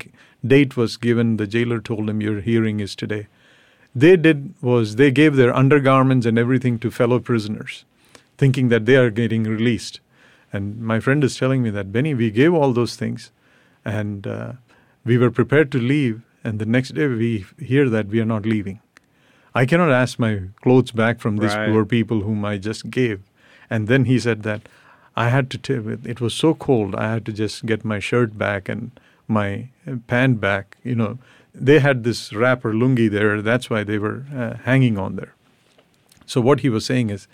date 0.54 0.78
was 0.78 0.96
given, 0.96 1.36
the 1.36 1.48
jailer 1.56 1.82
told 1.82 2.10
him, 2.10 2.22
Your 2.22 2.40
hearing 2.40 2.80
is 2.80 2.96
today. 2.96 3.28
They 3.94 4.16
did 4.16 4.54
was 4.62 4.96
they 4.96 5.12
gave 5.12 5.36
their 5.36 5.54
undergarments 5.64 6.26
and 6.26 6.40
everything 6.40 6.80
to 6.80 6.90
fellow 7.02 7.20
prisoners, 7.20 7.84
thinking 8.38 8.70
that 8.70 8.86
they 8.86 8.96
are 8.96 9.10
getting 9.10 9.44
released. 9.44 10.00
And 10.54 10.80
my 10.94 11.02
friend 11.02 11.22
is 11.24 11.36
telling 11.36 11.62
me 11.64 11.70
that, 11.72 11.92
Benny, 11.92 12.14
we 12.14 12.32
gave 12.32 12.54
all 12.54 12.72
those 12.72 12.96
things, 12.96 13.30
and 13.84 14.26
uh, 14.26 14.52
we 15.04 15.18
were 15.18 15.32
prepared 15.32 15.70
to 15.74 15.80
leave, 15.80 16.22
and 16.44 16.60
the 16.60 16.66
next 16.66 16.90
day 16.96 17.08
we 17.08 17.46
hear 17.60 17.90
that 17.90 18.08
we 18.08 18.20
are 18.20 18.26
not 18.26 18.46
leaving. 18.46 18.80
I 19.54 19.66
cannot 19.66 19.92
ask 19.92 20.20
my 20.20 20.42
clothes 20.62 20.92
back 20.92 21.20
from 21.20 21.38
these 21.38 21.56
Right. 21.56 21.70
poor 21.70 21.86
people 21.86 22.22
whom 22.22 22.46
I 22.46 22.58
just 22.58 22.90
gave. 22.90 23.20
And 23.70 23.88
then 23.88 24.06
he 24.06 24.20
said 24.20 24.44
that 24.44 24.62
I 25.16 25.30
had 25.30 25.50
to, 25.52 25.58
t- 25.58 25.74
it 26.10 26.22
was 26.22 26.34
so 26.34 26.54
cold, 26.54 26.96
I 26.96 27.12
had 27.12 27.26
to 27.26 27.34
just 27.34 27.66
get 27.66 27.84
my 27.84 28.00
shirt 28.00 28.38
back 28.38 28.70
and 28.70 28.92
my 29.28 29.70
uh, 29.88 29.96
pant 30.08 30.40
back. 30.40 30.78
You 30.84 30.96
know, 30.96 31.18
they 31.54 31.80
had 31.80 32.04
this 32.04 32.32
wrapper 32.34 32.74
lungi 32.74 33.10
there, 33.10 33.42
that's 33.42 33.70
why 33.70 33.84
they 33.84 33.98
were 33.98 34.24
uh, 34.34 34.56
hanging 34.64 34.98
on 34.98 35.16
there. 35.16 35.34
So 36.26 36.42
what 36.42 36.60
he 36.62 36.70
was 36.70 36.86
saying 36.86 37.10
is, 37.10 37.28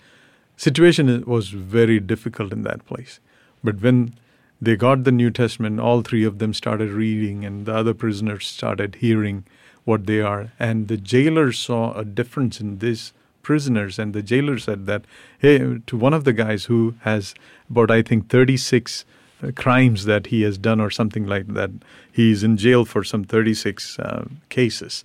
situation 0.56 1.22
was 1.26 1.50
very 1.50 2.00
difficult 2.00 2.52
in 2.52 2.62
that 2.62 2.84
place. 2.86 3.20
But 3.62 3.80
when 3.82 4.14
they 4.60 4.76
got 4.76 5.04
the 5.04 5.12
New 5.12 5.30
Testament, 5.30 5.80
all 5.80 6.02
three 6.02 6.24
of 6.24 6.38
them 6.38 6.54
started 6.54 6.90
reading, 6.90 7.44
and 7.44 7.66
the 7.66 7.74
other 7.74 7.94
prisoners 7.94 8.46
started 8.46 8.96
hearing 8.96 9.44
what 9.84 10.06
they 10.06 10.20
are. 10.20 10.52
And 10.58 10.88
the 10.88 10.96
jailer 10.96 11.52
saw 11.52 11.92
a 11.94 12.04
difference 12.04 12.60
in 12.60 12.78
these 12.78 13.12
prisoners, 13.42 13.98
and 13.98 14.12
the 14.12 14.22
jailer 14.22 14.58
said 14.58 14.86
that, 14.86 15.04
hey, 15.38 15.78
to 15.86 15.96
one 15.96 16.14
of 16.14 16.24
the 16.24 16.32
guys 16.32 16.64
who 16.64 16.94
has 17.00 17.34
about, 17.70 17.90
I 17.90 18.02
think, 18.02 18.28
36 18.28 19.04
uh, 19.42 19.50
crimes 19.54 20.06
that 20.06 20.28
he 20.28 20.42
has 20.42 20.56
done, 20.56 20.80
or 20.80 20.90
something 20.90 21.26
like 21.26 21.48
that. 21.48 21.70
He's 22.10 22.42
in 22.42 22.56
jail 22.56 22.84
for 22.84 23.04
some 23.04 23.24
36 23.24 23.98
uh, 23.98 24.24
cases. 24.48 25.04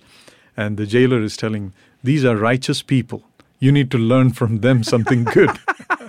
And 0.56 0.76
the 0.76 0.86
jailer 0.86 1.20
is 1.20 1.36
telling, 1.36 1.72
these 2.02 2.24
are 2.24 2.36
righteous 2.36 2.82
people. 2.82 3.22
You 3.58 3.70
need 3.70 3.90
to 3.90 3.98
learn 3.98 4.32
from 4.32 4.60
them 4.60 4.82
something 4.82 5.24
good. 5.24 5.50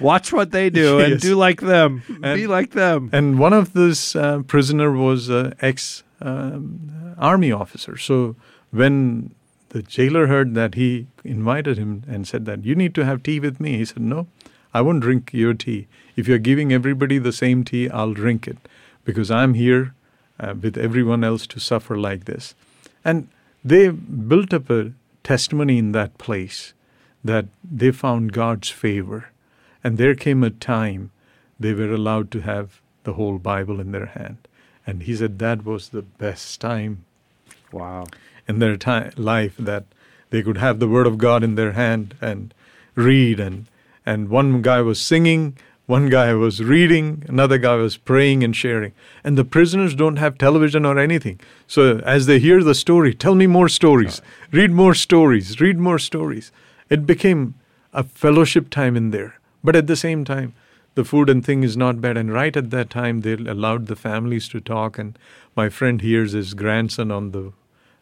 Watch 0.00 0.32
what 0.32 0.50
they 0.52 0.70
do 0.70 0.98
and 1.00 1.12
Yes. 1.12 1.22
do 1.22 1.34
like 1.34 1.60
them. 1.60 2.02
And- 2.22 2.36
Be 2.40 2.46
like 2.46 2.70
them. 2.72 3.10
And 3.12 3.38
one 3.38 3.52
of 3.52 3.72
this 3.72 4.14
uh, 4.16 4.42
prisoner 4.46 4.92
was 4.92 5.28
an 5.28 5.54
ex 5.60 6.02
um, 6.20 7.14
army 7.18 7.52
officer. 7.52 7.96
So 7.96 8.36
when 8.70 9.30
the 9.70 9.82
jailer 9.82 10.26
heard 10.28 10.54
that, 10.54 10.74
he 10.74 11.06
invited 11.24 11.78
him 11.78 12.02
and 12.08 12.26
said 12.26 12.44
that 12.46 12.64
you 12.64 12.74
need 12.74 12.94
to 12.94 13.04
have 13.04 13.22
tea 13.22 13.40
with 13.40 13.60
me. 13.60 13.76
He 13.78 13.84
said, 13.84 14.00
"No, 14.02 14.26
I 14.72 14.80
won't 14.80 15.00
drink 15.00 15.30
your 15.32 15.54
tea. 15.54 15.86
If 16.16 16.26
you're 16.28 16.38
giving 16.38 16.72
everybody 16.72 17.18
the 17.18 17.32
same 17.32 17.64
tea, 17.64 17.88
I'll 17.90 18.14
drink 18.14 18.46
it 18.48 18.58
because 19.04 19.30
I'm 19.30 19.54
here 19.54 19.94
uh, 20.40 20.54
with 20.60 20.76
everyone 20.78 21.22
else 21.24 21.46
to 21.48 21.60
suffer 21.60 21.96
like 21.98 22.24
this." 22.24 22.54
And 23.04 23.28
they 23.64 23.88
built 23.90 24.52
up 24.54 24.70
a 24.70 24.92
testimony 25.22 25.78
in 25.78 25.92
that 25.92 26.16
place 26.18 26.72
that 27.24 27.46
they 27.78 27.90
found 27.90 28.32
God's 28.32 28.70
favor. 28.70 29.30
And 29.84 29.96
there 29.96 30.14
came 30.14 30.42
a 30.42 30.50
time 30.50 31.10
they 31.58 31.72
were 31.72 31.92
allowed 31.92 32.30
to 32.32 32.40
have 32.40 32.80
the 33.04 33.14
whole 33.14 33.38
Bible 33.38 33.80
in 33.80 33.92
their 33.92 34.06
hand. 34.06 34.38
And 34.86 35.02
he 35.02 35.14
said 35.14 35.38
that 35.38 35.64
was 35.64 35.88
the 35.90 36.02
best 36.02 36.60
time 36.60 37.04
Wow. 37.72 38.06
in 38.46 38.58
their 38.58 38.76
time, 38.76 39.12
life 39.16 39.56
that 39.58 39.84
they 40.30 40.42
could 40.42 40.56
have 40.58 40.78
the 40.78 40.88
Word 40.88 41.06
of 41.06 41.18
God 41.18 41.42
in 41.42 41.54
their 41.54 41.72
hand 41.72 42.14
and 42.20 42.54
read. 42.94 43.40
And, 43.40 43.66
and 44.06 44.28
one 44.28 44.62
guy 44.62 44.80
was 44.80 45.00
singing, 45.00 45.56
one 45.86 46.08
guy 46.10 46.32
was 46.34 46.62
reading, 46.62 47.24
another 47.28 47.56
guy 47.58 47.74
was 47.76 47.96
praying 47.96 48.44
and 48.44 48.54
sharing. 48.54 48.92
And 49.24 49.38
the 49.38 49.44
prisoners 49.44 49.94
don't 49.94 50.16
have 50.16 50.36
television 50.36 50.84
or 50.84 50.98
anything. 50.98 51.40
So 51.66 51.98
as 52.04 52.26
they 52.26 52.38
hear 52.38 52.62
the 52.62 52.74
story, 52.74 53.14
tell 53.14 53.34
me 53.34 53.46
more 53.46 53.68
stories, 53.68 54.20
read 54.52 54.70
more 54.70 54.94
stories, 54.94 55.60
read 55.60 55.78
more 55.78 55.98
stories. 55.98 56.52
It 56.90 57.06
became 57.06 57.54
a 57.92 58.04
fellowship 58.04 58.68
time 58.70 58.96
in 58.96 59.10
there. 59.12 59.37
But 59.62 59.76
at 59.76 59.86
the 59.86 59.96
same 59.96 60.24
time, 60.24 60.54
the 60.94 61.04
food 61.04 61.30
and 61.30 61.44
thing 61.44 61.62
is 61.62 61.76
not 61.76 62.00
bad. 62.00 62.16
And 62.16 62.32
right 62.32 62.56
at 62.56 62.70
that 62.70 62.90
time, 62.90 63.20
they 63.20 63.34
allowed 63.34 63.86
the 63.86 63.96
families 63.96 64.48
to 64.48 64.60
talk. 64.60 64.98
And 64.98 65.18
my 65.54 65.68
friend 65.68 66.00
hears 66.00 66.32
his 66.32 66.54
grandson 66.54 67.10
on 67.10 67.30
the 67.30 67.52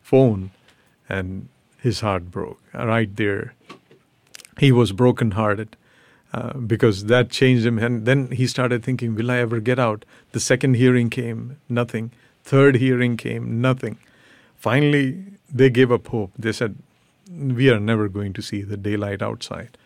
phone, 0.03 0.51
and 1.09 1.49
his 1.79 2.01
heart 2.01 2.31
broke 2.31 2.61
right 2.73 3.15
there. 3.17 3.55
He 4.59 4.73
was 4.73 4.93
brokenhearted 4.93 5.77
uh, 6.33 6.55
because 6.55 7.05
that 7.05 7.31
changed 7.31 7.67
him. 7.67 7.79
And 7.79 8.07
then 8.07 8.31
he 8.31 8.47
started 8.47 8.83
thinking, 8.83 9.15
Will 9.15 9.31
I 9.31 9.39
ever 9.39 9.61
get 9.61 9.79
out? 9.79 10.05
The 10.33 10.41
second 10.41 10.75
hearing 10.75 11.11
came, 11.11 11.59
nothing. 11.69 12.13
Third 12.45 12.77
hearing 12.77 13.17
came, 13.17 13.61
nothing. 13.61 13.99
Finally, 14.57 15.25
they 15.53 15.71
gave 15.71 15.93
up 15.93 16.09
hope. 16.09 16.33
They 16.39 16.53
said, 16.53 16.77
We 17.31 17.71
are 17.71 17.81
never 17.81 18.09
going 18.09 18.33
to 18.35 18.43
see 18.43 18.63
the 18.63 18.77
daylight 18.77 19.23
outside. 19.23 19.77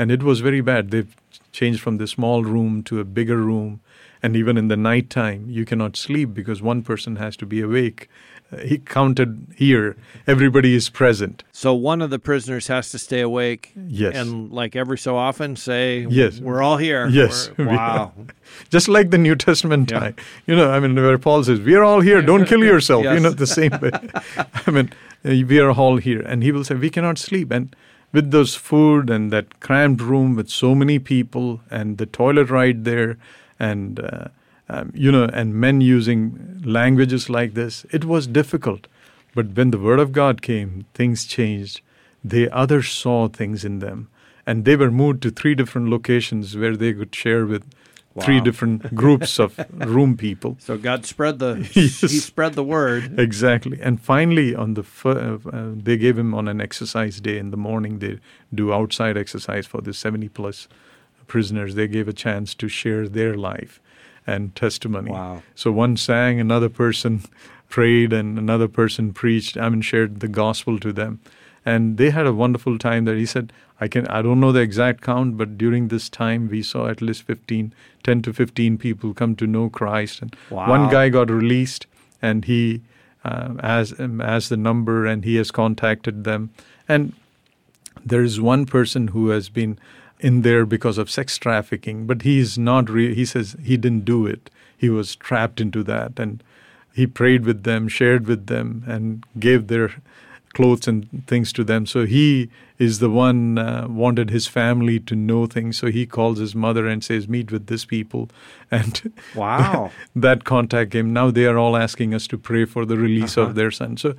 And 0.00 0.10
it 0.10 0.22
was 0.22 0.40
very 0.40 0.62
bad. 0.62 0.90
They've 0.90 1.14
changed 1.52 1.80
from 1.84 1.98
the 1.98 2.06
small 2.06 2.42
room 2.54 2.82
to 2.84 3.00
a 3.00 3.04
bigger 3.04 3.36
room. 3.36 3.80
And 4.22 4.36
even 4.36 4.56
in 4.56 4.68
the 4.68 4.76
nighttime, 4.76 5.40
you 5.48 5.64
cannot 5.64 5.96
sleep 5.96 6.28
because 6.34 6.62
one 6.62 6.82
person 6.82 7.16
has 7.16 7.36
to 7.36 7.46
be 7.46 7.60
awake. 7.60 8.08
Uh, 8.52 8.58
he 8.70 8.76
counted 8.78 9.30
here, 9.56 9.96
everybody 10.26 10.74
is 10.74 10.88
present. 10.90 11.44
So 11.52 11.72
one 11.74 12.02
of 12.02 12.10
the 12.10 12.18
prisoners 12.18 12.66
has 12.68 12.90
to 12.92 12.98
stay 12.98 13.20
awake. 13.20 13.72
Yes. 14.02 14.14
And 14.20 14.50
like 14.60 14.74
every 14.82 14.98
so 14.98 15.16
often 15.16 15.56
say, 15.56 16.06
Yes. 16.10 16.40
we're 16.40 16.62
all 16.62 16.76
here. 16.78 17.06
Yes. 17.08 17.50
We're- 17.58 17.70
wow. 17.76 18.12
Just 18.70 18.88
like 18.88 19.10
the 19.10 19.18
New 19.18 19.36
Testament 19.36 19.90
Yeah. 19.90 20.00
time. 20.00 20.16
You 20.46 20.56
know, 20.56 20.70
I 20.70 20.80
mean, 20.80 20.94
where 20.96 21.18
Paul 21.18 21.44
says, 21.44 21.60
We 21.60 21.74
are 21.74 21.84
all 21.84 22.00
here, 22.00 22.20
don't 22.22 22.46
kill 22.46 22.64
yourself. 22.64 23.04
yes. 23.04 23.14
You 23.14 23.20
know, 23.20 23.30
the 23.30 23.46
same 23.60 23.72
way. 23.84 23.90
I 24.66 24.70
mean, 24.70 24.88
uh, 25.24 25.46
we 25.52 25.58
are 25.60 25.70
all 25.70 25.96
here. 25.98 26.20
And 26.20 26.42
he 26.42 26.52
will 26.52 26.64
say, 26.64 26.74
We 26.74 26.90
cannot 26.90 27.18
sleep. 27.18 27.50
And 27.52 27.74
with 28.12 28.30
those 28.30 28.54
food 28.54 29.10
and 29.10 29.32
that 29.32 29.60
cramped 29.60 30.02
room 30.02 30.34
with 30.34 30.48
so 30.48 30.74
many 30.74 30.98
people 30.98 31.60
and 31.70 31.98
the 31.98 32.06
toilet 32.06 32.50
right 32.50 32.82
there 32.84 33.18
and, 33.58 34.00
uh, 34.00 34.28
um, 34.68 34.92
you 34.94 35.12
know, 35.12 35.24
and 35.24 35.54
men 35.54 35.80
using 35.80 36.60
languages 36.64 37.30
like 37.30 37.54
this, 37.54 37.86
it 37.90 38.04
was 38.04 38.26
difficult. 38.26 38.86
But 39.34 39.54
when 39.54 39.70
the 39.70 39.78
Word 39.78 40.00
of 40.00 40.12
God 40.12 40.42
came, 40.42 40.86
things 40.94 41.24
changed. 41.24 41.80
The 42.24 42.50
others 42.50 42.90
saw 42.90 43.28
things 43.28 43.64
in 43.64 43.78
them. 43.78 44.08
And 44.46 44.64
they 44.64 44.74
were 44.74 44.90
moved 44.90 45.22
to 45.22 45.30
three 45.30 45.54
different 45.54 45.88
locations 45.88 46.56
where 46.56 46.76
they 46.76 46.92
could 46.92 47.14
share 47.14 47.46
with 47.46 47.64
three 48.18 48.40
different 48.40 48.94
groups 48.94 49.38
of 49.38 49.58
room 49.72 50.16
people. 50.16 50.56
So 50.58 50.76
God 50.76 51.06
spread 51.06 51.38
the 51.38 51.68
Yes. 51.74 52.00
He 52.00 52.08
spread 52.18 52.54
the 52.54 52.64
word. 52.64 53.18
Exactly. 53.18 53.78
And 53.80 54.00
finally, 54.00 54.54
on 54.54 54.74
the 54.74 54.82
fir- 54.82 55.38
uh, 55.52 55.70
they 55.74 55.96
gave 55.96 56.18
him 56.18 56.34
on 56.34 56.48
an 56.48 56.60
exercise 56.60 57.20
day 57.20 57.38
in 57.38 57.50
the 57.50 57.56
morning. 57.56 58.00
They 58.00 58.18
do 58.52 58.72
outside 58.72 59.16
exercise 59.16 59.66
for 59.66 59.80
the 59.80 59.94
seventy 59.94 60.28
plus 60.28 60.66
prisoners. 61.26 61.74
They 61.76 61.86
gave 61.86 62.08
a 62.08 62.12
chance 62.12 62.54
to 62.56 62.68
share 62.68 63.08
their 63.08 63.36
life 63.36 63.80
and 64.26 64.54
testimony. 64.54 65.12
Wow. 65.12 65.42
So 65.54 65.70
one 65.70 65.96
sang, 65.96 66.40
another 66.40 66.68
person 66.68 67.22
prayed, 67.68 68.12
and 68.12 68.38
another 68.38 68.68
person 68.68 69.12
preached. 69.12 69.56
I 69.56 69.68
mean, 69.68 69.82
shared 69.82 70.20
the 70.20 70.28
gospel 70.28 70.78
to 70.80 70.92
them, 70.92 71.20
and 71.64 71.96
they 71.98 72.10
had 72.10 72.26
a 72.26 72.32
wonderful 72.32 72.78
time. 72.78 73.04
There, 73.04 73.16
he 73.16 73.26
said, 73.26 73.52
"I 73.80 73.88
can. 73.88 74.06
I 74.08 74.22
don't 74.22 74.40
know 74.40 74.52
the 74.52 74.60
exact 74.60 75.00
count, 75.02 75.36
but 75.36 75.56
during 75.58 75.88
this 75.88 76.08
time, 76.08 76.48
we 76.48 76.62
saw 76.62 76.86
at 76.88 77.02
least 77.02 77.22
15, 77.24 77.72
10 78.02 78.22
to 78.22 78.32
fifteen 78.32 78.78
people 78.78 79.12
come 79.14 79.36
to 79.36 79.46
know 79.46 79.68
Christ, 79.68 80.22
and 80.22 80.34
Wow. 80.50 80.68
one 80.68 80.88
guy 80.90 81.08
got 81.08 81.30
released, 81.30 81.86
and 82.22 82.44
he." 82.44 82.80
Uh, 83.22 83.52
as 83.60 83.92
um, 84.00 84.18
as 84.22 84.48
the 84.48 84.56
number, 84.56 85.04
and 85.04 85.26
he 85.26 85.34
has 85.36 85.50
contacted 85.50 86.24
them, 86.24 86.48
and 86.88 87.12
there 88.02 88.22
is 88.22 88.40
one 88.40 88.64
person 88.64 89.08
who 89.08 89.28
has 89.28 89.50
been 89.50 89.78
in 90.20 90.40
there 90.40 90.64
because 90.64 90.96
of 90.96 91.10
sex 91.10 91.36
trafficking, 91.36 92.06
but 92.06 92.22
he's 92.22 92.56
not. 92.56 92.88
Re- 92.88 93.14
he 93.14 93.26
says 93.26 93.56
he 93.62 93.76
didn't 93.76 94.06
do 94.06 94.26
it. 94.26 94.48
He 94.74 94.88
was 94.88 95.16
trapped 95.16 95.60
into 95.60 95.82
that, 95.82 96.18
and 96.18 96.42
he 96.94 97.06
prayed 97.06 97.44
with 97.44 97.64
them, 97.64 97.88
shared 97.88 98.26
with 98.26 98.46
them, 98.46 98.84
and 98.86 99.22
gave 99.38 99.66
their 99.66 99.96
clothes 100.54 100.88
and 100.88 101.06
things 101.26 101.52
to 101.52 101.62
them. 101.64 101.86
So 101.86 102.06
he 102.06 102.48
is 102.78 102.98
the 102.98 103.08
one 103.10 103.58
uh, 103.58 103.86
wanted 103.88 104.30
his 104.30 104.46
family 104.46 104.98
to 105.00 105.14
know 105.14 105.46
things. 105.46 105.78
So 105.78 105.86
he 105.88 106.06
calls 106.06 106.38
his 106.38 106.54
mother 106.54 106.86
and 106.86 107.04
says, 107.04 107.28
"Meet 107.28 107.52
with 107.52 107.66
this 107.66 107.84
people," 107.84 108.28
and 108.70 109.12
Wow. 109.34 109.90
that 110.16 110.44
contact 110.44 110.90
came. 110.92 111.12
Now 111.12 111.30
they 111.30 111.46
are 111.46 111.58
all 111.58 111.76
asking 111.76 112.14
us 112.14 112.26
to 112.28 112.38
pray 112.38 112.64
for 112.64 112.84
the 112.84 112.96
release 112.96 113.36
Uh-huh. 113.38 113.48
of 113.50 113.54
their 113.54 113.70
son. 113.70 113.96
So, 113.96 114.14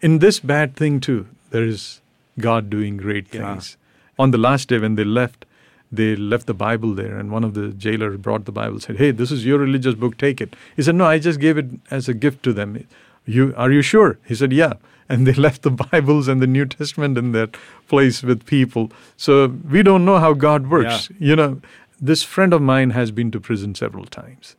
in 0.00 0.18
this 0.18 0.40
bad 0.40 0.76
thing 0.76 1.00
too, 1.00 1.26
there 1.50 1.64
is 1.64 2.00
God 2.38 2.70
doing 2.70 2.96
great 2.96 3.26
Yeah. 3.34 3.40
things. 3.54 3.76
On 4.18 4.30
the 4.30 4.38
last 4.38 4.68
day 4.68 4.78
when 4.78 4.94
they 4.94 5.04
left, 5.04 5.44
they 5.90 6.14
left 6.16 6.46
the 6.46 6.54
Bible 6.54 6.94
there, 6.94 7.18
and 7.18 7.30
one 7.30 7.44
of 7.44 7.54
the 7.54 7.68
jailers 7.86 8.16
brought 8.18 8.44
the 8.44 8.52
Bible. 8.52 8.78
Said, 8.80 8.96
"Hey, 8.96 9.10
this 9.10 9.30
is 9.32 9.44
your 9.44 9.58
religious 9.58 9.94
book. 9.94 10.16
Take 10.16 10.40
it." 10.40 10.54
He 10.76 10.82
said, 10.82 10.94
"No, 10.94 11.06
I 11.06 11.18
just 11.18 11.40
gave 11.40 11.58
it 11.58 11.66
as 11.90 12.08
a 12.08 12.14
gift 12.14 12.42
to 12.44 12.52
them." 12.52 12.78
You 13.26 13.52
are 13.56 13.70
you 13.72 13.82
sure? 13.82 14.18
He 14.28 14.34
said, 14.34 14.52
"Yeah." 14.52 14.74
And 15.12 15.26
they 15.26 15.34
left 15.34 15.60
the 15.60 15.70
Bibles 15.70 16.26
and 16.26 16.40
the 16.40 16.46
New 16.46 16.64
Testament 16.64 17.18
in 17.18 17.32
that 17.32 17.56
place 17.86 18.22
with 18.22 18.46
people. 18.46 18.90
So 19.18 19.48
we 19.70 19.82
don't 19.82 20.06
know 20.06 20.18
how 20.18 20.32
God 20.32 20.70
works. 20.70 21.10
You 21.18 21.36
know, 21.36 21.60
this 22.00 22.22
friend 22.22 22.54
of 22.54 22.62
mine 22.62 22.90
has 22.90 23.10
been 23.10 23.30
to 23.32 23.40
prison 23.40 23.74
several 23.74 24.06
times. 24.06 24.56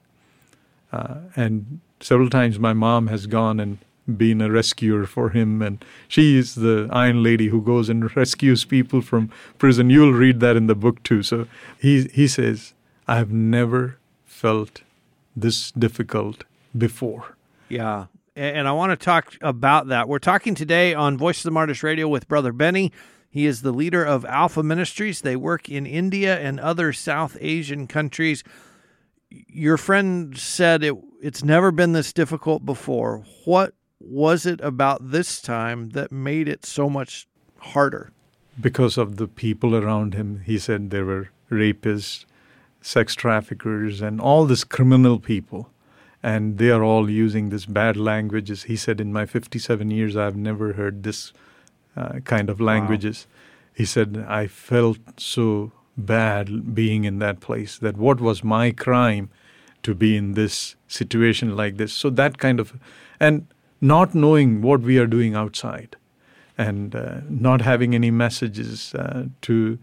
Uh, 0.91 1.15
and 1.35 1.79
several 1.99 2.29
times 2.29 2.59
my 2.59 2.73
mom 2.73 3.07
has 3.07 3.25
gone 3.25 3.59
and 3.59 3.79
been 4.15 4.41
a 4.41 4.51
rescuer 4.51 5.05
for 5.07 5.31
him. 5.31 5.63
And 5.63 5.83
she 6.07 6.37
is 6.37 6.53
the 6.53 6.87
Iron 6.91 7.23
Lady 7.23 7.47
who 7.47 7.59
goes 7.59 7.89
and 7.89 8.15
rescues 8.15 8.63
people 8.63 9.01
from 9.01 9.31
prison. 9.57 9.89
You'll 9.89 10.13
read 10.13 10.39
that 10.41 10.55
in 10.55 10.67
the 10.67 10.75
book 10.75 11.01
too. 11.01 11.23
So 11.23 11.47
he, 11.79 12.07
he 12.13 12.27
says, 12.27 12.75
I've 13.07 13.31
never 13.31 13.97
felt 14.25 14.83
this 15.35 15.71
difficult 15.71 16.43
before. 16.77 17.35
Yeah. 17.69 18.05
And 18.35 18.67
I 18.67 18.71
want 18.71 18.91
to 18.91 19.05
talk 19.05 19.35
about 19.41 19.87
that. 19.87 20.07
We're 20.07 20.19
talking 20.19 20.55
today 20.55 20.93
on 20.93 21.17
Voice 21.17 21.39
of 21.39 21.43
the 21.43 21.51
Martyrs 21.51 21.83
Radio 21.83 22.07
with 22.07 22.27
Brother 22.27 22.51
Benny. 22.51 22.91
He 23.29 23.45
is 23.45 23.61
the 23.61 23.71
leader 23.71 24.03
of 24.03 24.25
Alpha 24.25 24.63
Ministries. 24.63 25.21
They 25.21 25.35
work 25.35 25.69
in 25.69 25.85
India 25.85 26.39
and 26.39 26.59
other 26.59 26.93
South 26.93 27.37
Asian 27.39 27.87
countries. 27.87 28.43
Your 29.29 29.77
friend 29.77 30.37
said 30.37 30.83
it, 30.83 30.95
it's 31.21 31.43
never 31.43 31.71
been 31.71 31.93
this 31.93 32.13
difficult 32.13 32.65
before. 32.65 33.23
What 33.45 33.73
was 33.99 34.45
it 34.45 34.61
about 34.61 35.11
this 35.11 35.41
time 35.41 35.89
that 35.91 36.11
made 36.11 36.47
it 36.47 36.65
so 36.65 36.89
much 36.89 37.27
harder? 37.57 38.11
because 38.59 38.97
of 38.97 39.17
the 39.17 39.27
people 39.27 39.75
around 39.75 40.13
him. 40.13 40.41
He 40.45 40.59
said 40.59 40.89
there 40.89 41.05
were 41.05 41.29
rapists, 41.51 42.25
sex 42.81 43.15
traffickers, 43.15 44.01
and 44.01 44.19
all 44.19 44.45
these 44.45 44.63
criminal 44.63 45.19
people. 45.19 45.69
And 46.23 46.57
they 46.57 46.69
are 46.69 46.83
all 46.83 47.09
using 47.09 47.49
this 47.49 47.65
bad 47.65 47.97
languages. 47.97 48.63
He 48.63 48.77
said, 48.77 49.01
In 49.01 49.11
my 49.11 49.25
57 49.25 49.91
years, 49.91 50.15
I've 50.15 50.37
never 50.37 50.73
heard 50.73 51.03
this 51.03 51.33
uh, 51.97 52.19
kind 52.23 52.49
of 52.49 52.61
languages. 52.61 53.27
He 53.73 53.85
said, 53.85 54.25
I 54.27 54.47
felt 54.47 54.99
so 55.17 55.73
bad 55.97 56.73
being 56.73 57.03
in 57.03 57.19
that 57.19 57.39
place 57.39 57.77
that 57.79 57.97
what 57.97 58.21
was 58.21 58.43
my 58.43 58.71
crime 58.71 59.29
to 59.83 59.93
be 59.93 60.15
in 60.15 60.33
this 60.33 60.75
situation 60.87 61.55
like 61.55 61.77
this? 61.77 61.91
So 61.91 62.09
that 62.11 62.37
kind 62.37 62.59
of, 62.59 62.79
and 63.19 63.47
not 63.81 64.15
knowing 64.15 64.61
what 64.61 64.81
we 64.81 64.97
are 64.97 65.07
doing 65.07 65.35
outside 65.35 65.97
and 66.57 66.95
uh, 66.95 67.17
not 67.29 67.61
having 67.61 67.93
any 67.93 68.11
messages 68.11 68.93
uh, 68.95 69.25
to 69.41 69.77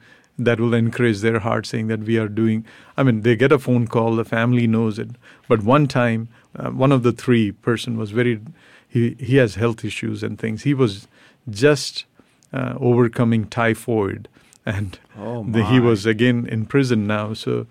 that 0.44 0.60
will 0.60 0.74
encourage 0.74 1.20
their 1.20 1.40
heart 1.40 1.66
saying 1.66 1.88
that 1.88 2.00
we 2.00 2.16
are 2.18 2.28
doing 2.28 2.64
i 2.96 3.02
mean 3.02 3.20
they 3.22 3.36
get 3.36 3.52
a 3.52 3.58
phone 3.58 3.86
call 3.86 4.16
the 4.16 4.24
family 4.24 4.66
knows 4.66 4.98
it. 4.98 5.10
But 5.48 5.62
one 5.62 5.86
time 5.88 6.28
uh, 6.56 6.70
one 6.70 6.92
of 6.92 7.02
the 7.02 7.12
three 7.12 7.52
person 7.52 7.96
was 7.96 8.10
very 8.10 8.40
he 8.88 9.16
he 9.18 9.36
has 9.36 9.54
health 9.54 9.84
issues 9.84 10.22
and 10.22 10.38
things. 10.38 10.62
He 10.62 10.74
was 10.74 11.06
just 11.48 12.04
uh, 12.52 12.74
overcoming 12.80 13.46
typhoid 13.46 14.28
and 14.66 14.98
Oh, 15.18 15.44
the, 15.44 15.64
he 15.64 15.80
was 15.80 16.06
again 16.06 16.46
in 16.46 16.66
prison 16.66 17.06
now. 17.06 17.34
So 17.34 17.66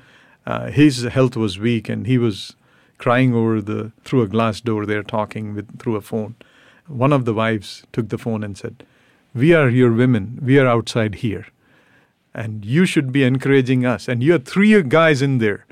uh, 0.45 0.71
his 0.71 1.03
health 1.03 1.35
was 1.35 1.59
weak 1.59 1.89
and 1.89 2.07
he 2.07 2.17
was 2.17 2.55
crying 2.97 3.33
over 3.33 3.61
the 3.61 3.91
through 4.03 4.23
a 4.23 4.27
glass 4.27 4.61
door 4.61 4.85
there 4.85 5.03
talking 5.03 5.55
with 5.55 5.79
through 5.79 5.95
a 5.95 6.01
phone. 6.01 6.35
One 6.87 7.13
of 7.13 7.25
the 7.25 7.33
wives 7.33 7.83
took 7.93 8.09
the 8.09 8.17
phone 8.17 8.43
and 8.43 8.57
said, 8.57 8.83
We 9.33 9.53
are 9.53 9.69
your 9.69 9.91
women. 9.91 10.39
We 10.41 10.57
are 10.59 10.67
outside 10.67 11.15
here. 11.15 11.47
And 12.33 12.63
you 12.63 12.85
should 12.85 13.11
be 13.11 13.23
encouraging 13.23 13.85
us. 13.85 14.07
And 14.07 14.21
you 14.23 14.35
are 14.35 14.39
three 14.39 14.81
guys 14.83 15.21
in 15.21 15.39
there. 15.39 15.65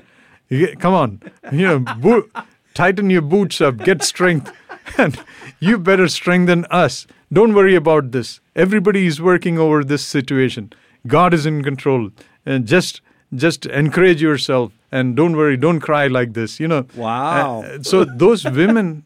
Come 0.78 0.94
on. 0.94 1.22
You 1.52 1.66
know, 1.66 1.78
bo- 1.98 2.28
tighten 2.74 3.10
your 3.10 3.22
boots 3.22 3.60
up, 3.60 3.78
get 3.78 4.02
strength. 4.02 4.52
And 4.96 5.20
you 5.60 5.76
better 5.76 6.08
strengthen 6.08 6.64
us. 6.70 7.06
Don't 7.30 7.54
worry 7.54 7.74
about 7.74 8.10
this. 8.10 8.40
Everybody 8.56 9.06
is 9.06 9.20
working 9.20 9.58
over 9.58 9.84
this 9.84 10.02
situation. 10.02 10.72
God 11.06 11.34
is 11.34 11.44
in 11.44 11.62
control. 11.62 12.10
And 12.46 12.66
just 12.66 13.02
just 13.34 13.66
encourage 13.66 14.22
yourself 14.22 14.72
and 14.90 15.14
don't 15.14 15.36
worry, 15.36 15.58
don't 15.58 15.80
cry 15.80 16.06
like 16.06 16.32
this. 16.32 16.58
You 16.58 16.68
know. 16.68 16.86
Wow. 16.96 17.64
Uh, 17.64 17.82
so 17.82 18.06
those 18.06 18.44
women 18.46 19.04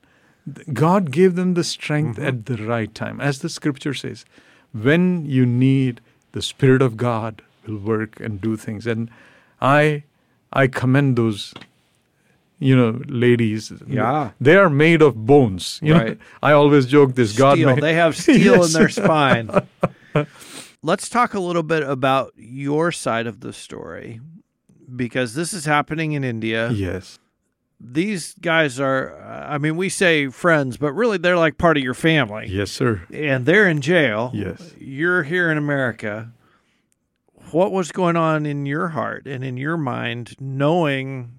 God 0.72 1.10
gave 1.10 1.36
them 1.36 1.54
the 1.54 1.64
strength 1.64 2.18
at 2.18 2.46
the 2.46 2.56
right 2.56 2.92
time. 2.94 3.20
As 3.20 3.40
the 3.40 3.48
scripture 3.48 3.94
says, 3.94 4.24
when 4.72 5.24
you 5.24 5.46
need, 5.46 6.00
the 6.32 6.42
Spirit 6.42 6.82
of 6.82 6.96
God 6.96 7.42
will 7.66 7.78
work 7.78 8.20
and 8.20 8.40
do 8.40 8.56
things. 8.56 8.86
And 8.86 9.10
I 9.60 10.04
I 10.52 10.66
commend 10.66 11.16
those 11.16 11.54
you 12.58 12.76
know 12.76 13.00
ladies 13.08 13.72
Yeah. 13.88 14.30
they 14.40 14.54
are 14.56 14.70
made 14.70 15.02
of 15.02 15.26
bones 15.26 15.80
you 15.82 15.94
Right. 15.94 16.06
know 16.18 16.24
i 16.48 16.52
always 16.52 16.86
joke 16.86 17.14
this 17.16 17.36
god 17.36 17.54
steel. 17.56 17.74
made, 17.74 17.82
They 17.82 17.94
have 17.94 18.16
steel 18.26 18.56
Yes. 18.56 18.66
in 18.66 18.72
their 18.80 18.88
spine. 18.88 19.50
Let's 20.82 21.08
talk 21.08 21.34
a 21.34 21.40
little 21.40 21.62
bit 21.62 21.82
about 21.82 22.32
your 22.36 22.92
side 22.92 23.26
of 23.26 23.40
the 23.40 23.52
story 23.52 24.20
because 24.94 25.34
this 25.34 25.52
is 25.52 25.64
happening 25.64 26.12
in 26.12 26.22
India. 26.24 26.70
yes 26.70 27.18
These 27.84 28.34
guys 28.40 28.78
are, 28.80 29.20
I 29.50 29.58
mean, 29.58 29.76
we 29.76 29.88
say 29.88 30.28
friends, 30.28 30.76
but 30.76 30.92
really 30.92 31.18
they're 31.18 31.36
like 31.36 31.58
part 31.58 31.76
of 31.76 31.82
your 31.82 31.94
family. 31.94 32.46
yes 32.48 32.70
sir 32.70 33.02
And 33.12 33.44
they're 33.44 33.68
in 33.68 33.80
jail. 33.80 34.30
Yes. 34.32 34.72
You're 34.78 35.24
here 35.24 35.50
in 35.50 35.58
America. 35.58 36.32
What 37.50 37.72
was 37.72 37.90
going 37.92 38.16
on 38.16 38.46
in 38.46 38.64
your 38.66 38.88
heart 38.88 39.26
and 39.26 39.44
in 39.44 39.56
your 39.56 39.76
mind 39.76 40.36
knowing 40.40 41.32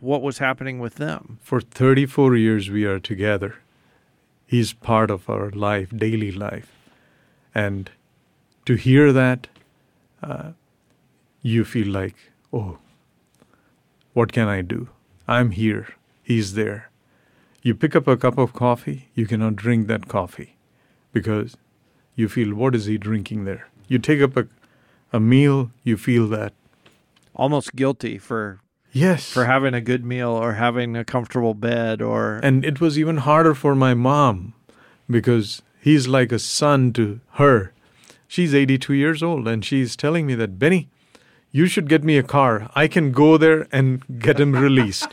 what 0.00 0.22
was 0.22 0.38
happening 0.38 0.80
with 0.80 0.94
them? 0.94 1.38
for 1.42 1.60
34 1.60 2.34
years 2.36 2.70
we 2.70 2.84
are 2.86 2.98
together 2.98 3.54
he's 4.46 4.72
part 4.72 5.10
of 5.10 5.28
our 5.28 5.50
life 5.50 5.90
daily 5.96 6.32
life 6.32 6.72
and 7.54 7.90
to 8.64 8.74
hear 8.74 9.12
that 9.12 9.46
uh, 10.22 10.52
you 11.42 11.64
feel 11.64 11.86
like 11.88 12.16
oh 12.52 12.78
what 14.14 14.32
can 14.32 14.48
i 14.48 14.62
do 14.62 14.88
i'm 15.30 15.52
here. 15.52 15.86
He's 16.24 16.54
there. 16.54 16.90
You 17.62 17.74
pick 17.74 17.94
up 17.94 18.08
a 18.08 18.16
cup 18.16 18.36
of 18.36 18.52
coffee 18.52 19.08
you 19.14 19.26
cannot 19.26 19.54
drink 19.54 19.86
that 19.86 20.08
coffee 20.08 20.56
because 21.12 21.56
you 22.16 22.28
feel 22.28 22.54
what 22.54 22.74
is 22.74 22.86
he 22.86 22.98
drinking 22.98 23.44
there? 23.44 23.68
You 23.86 23.98
take 24.00 24.20
up 24.20 24.36
a, 24.36 24.48
a 25.12 25.20
meal 25.20 25.70
you 25.84 25.96
feel 25.96 26.26
that. 26.28 26.52
Almost 27.34 27.76
guilty 27.76 28.18
for 28.18 28.58
yes. 28.92 29.30
for 29.30 29.44
having 29.44 29.72
a 29.72 29.80
good 29.80 30.04
meal 30.04 30.30
or 30.30 30.54
having 30.54 30.96
a 30.96 31.04
comfortable 31.04 31.54
bed 31.54 32.02
or 32.02 32.40
And 32.42 32.64
it 32.64 32.80
was 32.80 32.98
even 32.98 33.18
harder 33.18 33.54
for 33.54 33.76
my 33.76 33.94
mom 33.94 34.54
because 35.08 35.62
he's 35.80 36.08
like 36.08 36.32
a 36.32 36.40
son 36.40 36.92
to 36.94 37.20
her. 37.34 37.72
She's 38.26 38.52
82 38.52 38.94
years 38.94 39.22
old 39.22 39.46
and 39.46 39.64
she's 39.64 39.94
telling 39.94 40.26
me 40.26 40.34
that, 40.34 40.58
Benny, 40.58 40.88
you 41.52 41.66
should 41.66 41.88
get 41.88 42.04
me 42.04 42.16
a 42.16 42.22
car. 42.22 42.70
I 42.74 42.88
can 42.88 43.12
go 43.12 43.36
there 43.36 43.66
and 43.72 44.02
get 44.20 44.38
him 44.38 44.52
released. 44.52 45.08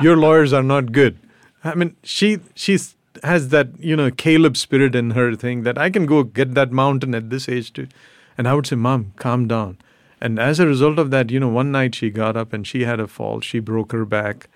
Your 0.00 0.16
lawyers 0.16 0.52
are 0.52 0.62
not 0.62 0.92
good. 0.92 1.18
I 1.62 1.74
mean, 1.74 1.96
she 2.02 2.40
she's 2.54 2.94
has 3.22 3.48
that, 3.48 3.68
you 3.78 3.96
know, 3.96 4.10
Caleb 4.10 4.56
spirit 4.56 4.94
in 4.94 5.10
her 5.10 5.34
thing 5.34 5.62
that 5.62 5.78
I 5.78 5.88
can 5.88 6.04
go 6.04 6.22
get 6.24 6.54
that 6.54 6.72
mountain 6.72 7.14
at 7.14 7.30
this 7.30 7.48
age 7.48 7.72
too. 7.72 7.88
And 8.36 8.48
I 8.48 8.54
would 8.54 8.66
say, 8.66 8.76
Mom, 8.76 9.12
calm 9.16 9.46
down. 9.46 9.78
And 10.20 10.38
as 10.38 10.58
a 10.58 10.66
result 10.66 10.98
of 10.98 11.10
that, 11.10 11.30
you 11.30 11.38
know, 11.38 11.48
one 11.48 11.70
night 11.70 11.94
she 11.94 12.10
got 12.10 12.36
up 12.36 12.52
and 12.52 12.66
she 12.66 12.84
had 12.84 12.98
a 12.98 13.06
fall. 13.06 13.40
She 13.40 13.60
broke 13.60 13.92
her 13.92 14.04
back 14.04 14.48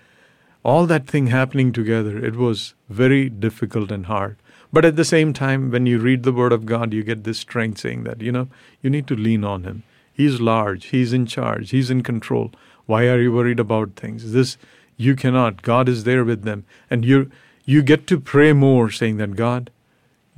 all 0.63 0.85
that 0.85 1.07
thing 1.07 1.27
happening 1.27 1.71
together, 1.71 2.23
it 2.23 2.35
was 2.35 2.73
very 2.89 3.29
difficult 3.29 3.91
and 3.91 4.05
hard. 4.07 4.37
But 4.71 4.85
at 4.85 4.95
the 4.95 5.05
same 5.05 5.33
time, 5.33 5.71
when 5.71 5.85
you 5.85 5.99
read 5.99 6.23
the 6.23 6.33
Word 6.33 6.51
of 6.51 6.65
God, 6.65 6.93
you 6.93 7.03
get 7.03 7.23
this 7.23 7.39
strength 7.39 7.79
saying 7.79 8.03
that, 8.03 8.21
you 8.21 8.31
know, 8.31 8.49
you 8.81 8.89
need 8.89 9.07
to 9.07 9.15
lean 9.15 9.43
on 9.43 9.63
Him. 9.63 9.83
He's 10.19 10.41
large, 10.41 10.87
He's 10.87 11.13
in 11.13 11.25
charge, 11.25 11.71
He's 11.71 11.89
in 11.89 12.03
control. 12.03 12.51
Why 12.87 13.07
are 13.07 13.21
you 13.21 13.31
worried 13.31 13.59
about 13.59 13.95
things? 13.95 14.33
This, 14.33 14.57
you 14.97 15.15
cannot. 15.15 15.61
God 15.61 15.87
is 15.87 16.03
there 16.03 16.25
with 16.25 16.43
them. 16.43 16.65
And 16.89 17.05
you, 17.05 17.31
you 17.65 17.81
get 17.81 18.07
to 18.07 18.19
pray 18.19 18.51
more, 18.53 18.89
saying 18.91 19.17
that, 19.17 19.37
God, 19.37 19.71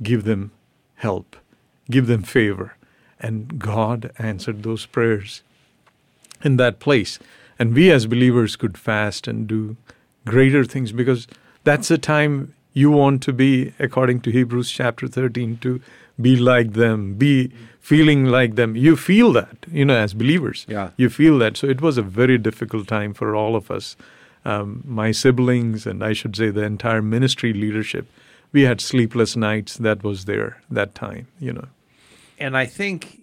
give 0.02 0.24
them 0.24 0.52
help, 0.96 1.36
give 1.90 2.06
them 2.06 2.22
favor. 2.22 2.76
And 3.18 3.58
God 3.58 4.12
answered 4.18 4.62
those 4.62 4.86
prayers. 4.86 5.42
in 6.44 6.56
that 6.58 6.80
place. 6.80 7.18
And 7.58 7.74
we 7.74 7.90
as 7.90 8.06
believers 8.06 8.56
could 8.56 8.78
fast 8.78 9.28
and 9.28 9.46
do 9.46 9.76
greater 10.26 10.64
things 10.64 10.92
because 10.92 11.26
that's 11.64 11.88
the 11.88 11.98
time 11.98 12.54
you 12.72 12.90
want 12.90 13.22
to 13.24 13.32
be, 13.32 13.72
according 13.78 14.20
to 14.22 14.30
Hebrews 14.30 14.70
chapter 14.70 15.06
13, 15.06 15.58
to 15.58 15.80
be 16.20 16.36
like 16.36 16.72
them, 16.72 17.14
be 17.14 17.52
feeling 17.80 18.26
like 18.26 18.54
them. 18.54 18.76
You 18.76 18.96
feel 18.96 19.32
that, 19.32 19.66
you 19.70 19.84
know, 19.84 19.96
as 19.96 20.14
believers. 20.14 20.66
Yeah. 20.68 20.90
You 20.96 21.10
feel 21.10 21.38
that. 21.38 21.56
So 21.56 21.66
it 21.66 21.80
was 21.80 21.98
a 21.98 22.02
very 22.02 22.38
difficult 22.38 22.88
time 22.88 23.14
for 23.14 23.34
all 23.34 23.56
of 23.56 23.70
us. 23.70 23.96
Um, 24.44 24.82
my 24.86 25.12
siblings, 25.12 25.86
and 25.86 26.02
I 26.02 26.12
should 26.12 26.36
say 26.36 26.50
the 26.50 26.62
entire 26.62 27.02
ministry 27.02 27.52
leadership, 27.52 28.06
we 28.52 28.62
had 28.62 28.80
sleepless 28.80 29.36
nights. 29.36 29.76
That 29.76 30.02
was 30.02 30.24
there 30.24 30.60
that 30.70 30.94
time, 30.94 31.28
you 31.38 31.52
know. 31.52 31.68
And 32.38 32.56
I 32.56 32.66
think, 32.66 33.20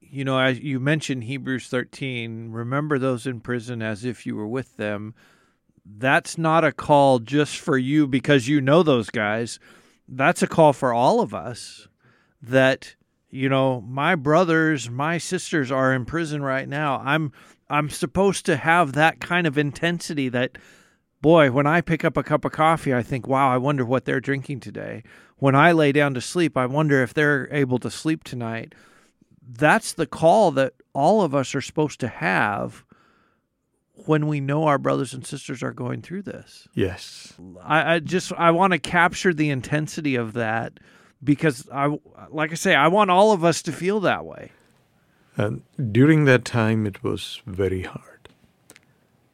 you 0.00 0.24
know, 0.24 0.38
as 0.38 0.60
you 0.60 0.78
mentioned 0.78 1.24
Hebrews 1.24 1.68
13, 1.68 2.52
remember 2.52 2.98
those 2.98 3.26
in 3.26 3.40
prison 3.40 3.82
as 3.82 4.04
if 4.04 4.26
you 4.26 4.36
were 4.36 4.46
with 4.46 4.76
them. 4.76 5.14
That's 5.96 6.36
not 6.36 6.64
a 6.64 6.72
call 6.72 7.18
just 7.18 7.56
for 7.56 7.78
you 7.78 8.06
because 8.06 8.46
you 8.46 8.60
know 8.60 8.82
those 8.82 9.10
guys. 9.10 9.58
That's 10.06 10.42
a 10.42 10.46
call 10.46 10.72
for 10.72 10.92
all 10.92 11.20
of 11.20 11.34
us 11.34 11.88
that 12.42 12.94
you 13.30 13.48
know 13.48 13.80
my 13.80 14.14
brothers 14.14 14.88
my 14.88 15.18
sisters 15.18 15.70
are 15.70 15.92
in 15.92 16.04
prison 16.04 16.42
right 16.42 16.68
now. 16.68 17.02
I'm 17.04 17.32
i'm 17.70 17.90
supposed 17.90 18.46
to 18.46 18.56
have 18.56 18.92
that 18.92 19.20
kind 19.20 19.46
of 19.46 19.58
intensity 19.58 20.28
that 20.28 20.56
boy 21.20 21.50
when 21.50 21.66
i 21.66 21.80
pick 21.80 22.04
up 22.04 22.16
a 22.16 22.22
cup 22.22 22.44
of 22.44 22.52
coffee 22.52 22.94
i 22.94 23.02
think 23.02 23.26
wow 23.26 23.52
i 23.52 23.58
wonder 23.58 23.84
what 23.84 24.04
they're 24.04 24.20
drinking 24.20 24.60
today. 24.60 25.02
When 25.36 25.54
i 25.54 25.72
lay 25.72 25.92
down 25.92 26.14
to 26.14 26.20
sleep 26.20 26.56
i 26.56 26.66
wonder 26.66 27.02
if 27.02 27.12
they're 27.12 27.48
able 27.52 27.78
to 27.80 27.90
sleep 27.90 28.24
tonight. 28.24 28.74
That's 29.50 29.92
the 29.94 30.06
call 30.06 30.50
that 30.52 30.74
all 30.92 31.22
of 31.22 31.34
us 31.34 31.54
are 31.54 31.60
supposed 31.60 32.00
to 32.00 32.08
have 32.08 32.84
when 34.06 34.26
we 34.26 34.40
know 34.40 34.64
our 34.64 34.78
brothers 34.78 35.12
and 35.12 35.26
sisters 35.26 35.62
are 35.62 35.72
going 35.72 36.00
through 36.02 36.22
this 36.22 36.68
Yes. 36.74 37.34
I, 37.62 37.94
I 37.94 37.98
just 37.98 38.32
I 38.34 38.50
want 38.50 38.72
to 38.72 38.78
capture 38.78 39.34
the 39.34 39.50
intensity 39.50 40.14
of 40.14 40.32
that 40.34 40.78
because 41.22 41.68
I 41.72 41.98
like 42.30 42.52
I 42.52 42.54
say 42.54 42.74
I 42.74 42.88
want 42.88 43.10
all 43.10 43.32
of 43.32 43.44
us 43.44 43.62
to 43.62 43.72
feel 43.72 44.00
that 44.00 44.24
way. 44.24 44.52
And 45.36 45.62
during 45.92 46.24
that 46.24 46.44
time, 46.44 46.86
it 46.86 47.04
was 47.04 47.42
very 47.46 47.82
hard. 47.82 48.28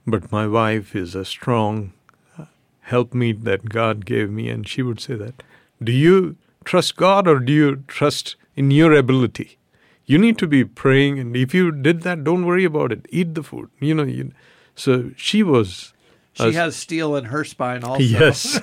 But 0.07 0.31
my 0.31 0.47
wife 0.47 0.95
is 0.95 1.15
a 1.15 1.25
strong 1.25 1.95
uh, 2.39 2.45
helpmeet 2.83 3.45
that 3.45 3.71
God 3.71 4.05
gave 4.05 4.31
me, 4.31 4.51
and 4.51 4.69
she 4.69 4.83
would 4.83 5.01
say 5.01 5.15
that, 5.15 5.43
"Do 5.83 5.93
you 5.93 6.37
trust 6.65 6.97
God 6.97 7.27
or 7.27 7.39
do 7.39 7.53
you 7.53 7.85
trust 7.89 8.37
in 8.55 8.71
your 8.71 8.93
ability? 8.93 9.57
You 10.05 10.19
need 10.19 10.37
to 10.39 10.47
be 10.47 10.63
praying, 10.65 11.19
and 11.19 11.35
if 11.35 11.55
you 11.55 11.73
did 11.73 12.03
that, 12.03 12.23
don't 12.23 12.45
worry 12.45 12.65
about 12.65 12.93
it. 12.93 13.07
Eat 13.09 13.35
the 13.35 13.43
food. 13.43 13.71
You 13.81 13.95
know." 13.95 14.05
You, 14.05 14.33
so 14.75 15.11
she 15.17 15.43
was. 15.43 15.93
She 16.35 16.49
a- 16.49 16.53
has 16.53 16.75
steel 16.77 17.15
in 17.17 17.27
her 17.27 17.45
spine 17.45 17.85
also. 17.85 18.03
Yes. 18.03 18.61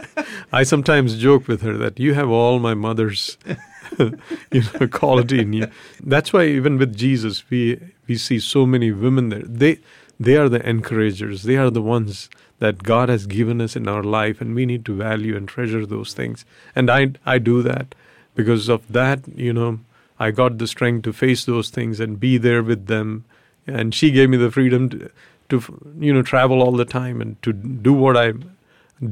I 0.52 0.62
sometimes 0.62 1.16
joke 1.16 1.48
with 1.48 1.62
her 1.62 1.76
that 1.76 1.98
you 1.98 2.14
have 2.14 2.28
all 2.28 2.58
my 2.58 2.74
mother's 2.74 3.38
you 3.98 4.62
know 4.80 4.88
quality 4.88 5.40
in 5.40 5.52
you. 5.52 5.68
That's 6.02 6.32
why 6.32 6.46
even 6.46 6.78
with 6.78 6.96
Jesus 6.96 7.44
we 7.50 7.80
we 8.06 8.16
see 8.16 8.38
so 8.38 8.66
many 8.66 8.90
women 8.90 9.28
there. 9.28 9.42
They 9.44 9.78
they 10.18 10.36
are 10.36 10.48
the 10.48 10.66
encouragers. 10.68 11.42
They 11.44 11.56
are 11.56 11.70
the 11.70 11.82
ones 11.82 12.28
that 12.58 12.82
God 12.82 13.08
has 13.08 13.26
given 13.26 13.60
us 13.60 13.76
in 13.76 13.88
our 13.88 14.02
life 14.02 14.40
and 14.40 14.54
we 14.54 14.66
need 14.66 14.84
to 14.86 14.94
value 14.94 15.36
and 15.36 15.48
treasure 15.48 15.86
those 15.86 16.14
things. 16.14 16.44
And 16.74 16.90
I 16.90 17.12
I 17.24 17.38
do 17.38 17.62
that 17.62 17.94
because 18.34 18.68
of 18.68 18.90
that, 18.92 19.20
you 19.34 19.52
know, 19.52 19.80
I 20.18 20.30
got 20.30 20.58
the 20.58 20.66
strength 20.66 21.02
to 21.04 21.12
face 21.12 21.44
those 21.44 21.70
things 21.70 22.00
and 22.00 22.20
be 22.20 22.38
there 22.38 22.62
with 22.62 22.86
them. 22.86 23.24
And 23.66 23.94
she 23.94 24.10
gave 24.10 24.28
me 24.28 24.36
the 24.36 24.50
freedom 24.50 24.88
to, 24.90 25.10
to 25.48 25.62
you 25.98 26.12
know 26.12 26.22
travel 26.22 26.62
all 26.62 26.72
the 26.72 26.84
time 26.84 27.20
and 27.20 27.40
to 27.42 27.52
do 27.52 27.92
what 27.92 28.16
I'm 28.16 28.56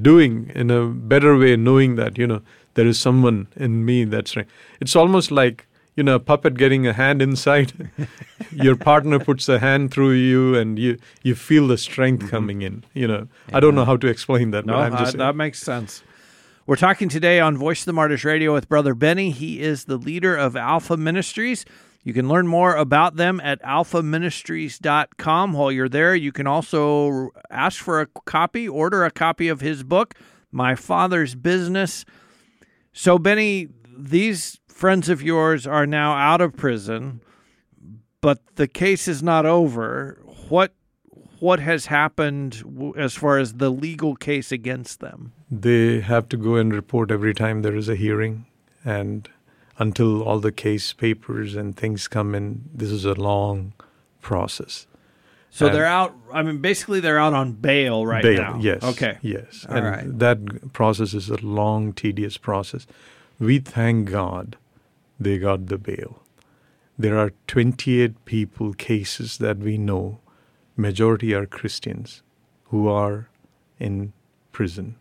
doing 0.00 0.50
in 0.54 0.70
a 0.70 0.86
better 0.86 1.36
way, 1.36 1.56
knowing 1.56 1.96
that 1.96 2.18
you 2.18 2.26
know 2.26 2.42
there 2.74 2.86
is 2.86 2.98
someone 2.98 3.48
in 3.56 3.84
me 3.84 4.04
that's 4.04 4.36
right. 4.36 4.46
It's 4.80 4.96
almost 4.96 5.30
like 5.30 5.66
you 5.96 6.02
know 6.02 6.14
a 6.14 6.20
puppet 6.20 6.54
getting 6.54 6.86
a 6.86 6.92
hand 6.92 7.20
inside. 7.22 7.90
Your 8.52 8.76
partner 8.76 9.18
puts 9.18 9.48
a 9.48 9.58
hand 9.58 9.90
through 9.90 10.12
you, 10.12 10.54
and 10.54 10.78
you 10.78 10.98
you 11.22 11.34
feel 11.34 11.66
the 11.66 11.78
strength 11.78 12.30
coming 12.30 12.62
in. 12.62 12.84
You 12.94 13.08
know, 13.08 13.28
I 13.52 13.60
don't 13.60 13.74
know 13.74 13.84
how 13.84 13.96
to 13.96 14.06
explain 14.06 14.50
that. 14.52 14.66
No, 14.66 14.74
but 14.74 14.80
I'm 14.80 14.94
uh, 14.94 14.98
just 14.98 15.18
that 15.18 15.36
makes 15.36 15.60
sense. 15.60 16.02
We're 16.64 16.76
talking 16.76 17.08
today 17.08 17.40
on 17.40 17.56
Voice 17.56 17.80
of 17.80 17.86
the 17.86 17.92
Martyrs 17.92 18.24
Radio 18.24 18.52
with 18.52 18.68
Brother 18.68 18.94
Benny. 18.94 19.32
He 19.32 19.60
is 19.60 19.86
the 19.86 19.96
leader 19.96 20.36
of 20.36 20.54
Alpha 20.54 20.96
Ministries. 20.96 21.64
You 22.04 22.12
can 22.12 22.28
learn 22.28 22.46
more 22.48 22.74
about 22.74 23.16
them 23.16 23.40
at 23.40 23.62
alphaministries.com. 23.62 25.52
While 25.52 25.72
you're 25.72 25.88
there, 25.88 26.14
you 26.14 26.32
can 26.32 26.46
also 26.46 27.30
ask 27.50 27.82
for 27.82 28.00
a 28.00 28.06
copy, 28.06 28.68
order 28.68 29.04
a 29.04 29.10
copy 29.10 29.48
of 29.48 29.60
his 29.60 29.84
book, 29.84 30.14
My 30.50 30.74
Father's 30.74 31.34
Business. 31.34 32.04
So, 32.92 33.18
Benny, 33.18 33.68
these 33.96 34.58
friends 34.66 35.08
of 35.08 35.22
yours 35.22 35.66
are 35.66 35.86
now 35.86 36.14
out 36.14 36.40
of 36.40 36.56
prison, 36.56 37.20
but 38.20 38.40
the 38.56 38.66
case 38.66 39.06
is 39.06 39.22
not 39.22 39.46
over. 39.46 40.20
What 40.48 40.74
what 41.38 41.58
has 41.58 41.86
happened 41.86 42.94
as 42.96 43.14
far 43.14 43.38
as 43.38 43.54
the 43.54 43.70
legal 43.70 44.14
case 44.14 44.52
against 44.52 45.00
them? 45.00 45.32
they 45.52 46.00
have 46.00 46.28
to 46.30 46.36
go 46.38 46.56
and 46.56 46.72
report 46.72 47.10
every 47.10 47.34
time 47.34 47.60
there 47.60 47.76
is 47.76 47.88
a 47.88 47.94
hearing, 47.94 48.46
and 48.84 49.28
until 49.82 50.22
all 50.22 50.38
the 50.38 50.52
case 50.52 50.92
papers 50.92 51.54
and 51.54 51.76
things 51.76 52.08
come 52.08 52.34
in, 52.34 52.70
this 52.72 52.90
is 52.90 53.04
a 53.04 53.14
long 53.14 53.72
process. 54.20 54.86
So 55.50 55.66
And- 55.66 55.74
they're 55.74 55.92
out. 56.00 56.14
I 56.32 56.42
mean, 56.42 56.58
basically, 56.58 57.00
they're 57.00 57.18
out 57.18 57.34
on 57.34 57.52
bail 57.52 58.06
right 58.06 58.22
bail, 58.22 58.42
now. 58.42 58.58
Yes. 58.60 58.82
Okay. 58.82 59.18
Yes. 59.20 59.66
All 59.68 59.76
and 59.76 59.86
right. 59.86 60.18
that 60.18 60.72
process 60.72 61.12
is 61.12 61.28
a 61.28 61.36
long, 61.44 61.92
tedious 61.92 62.38
process. 62.38 62.86
We 63.38 63.58
thank 63.58 64.08
God 64.10 64.56
they 65.20 65.36
got 65.38 65.66
the 65.66 65.78
bail. 65.78 66.22
There 66.98 67.18
are 67.18 67.32
28 67.48 68.24
people 68.24 68.72
cases 68.74 69.38
that 69.38 69.58
we 69.58 69.76
know, 69.76 70.20
majority 70.76 71.34
are 71.34 71.46
Christians, 71.46 72.22
who 72.70 72.88
are 72.88 73.28
in 73.78 74.12
prison. 74.52 74.94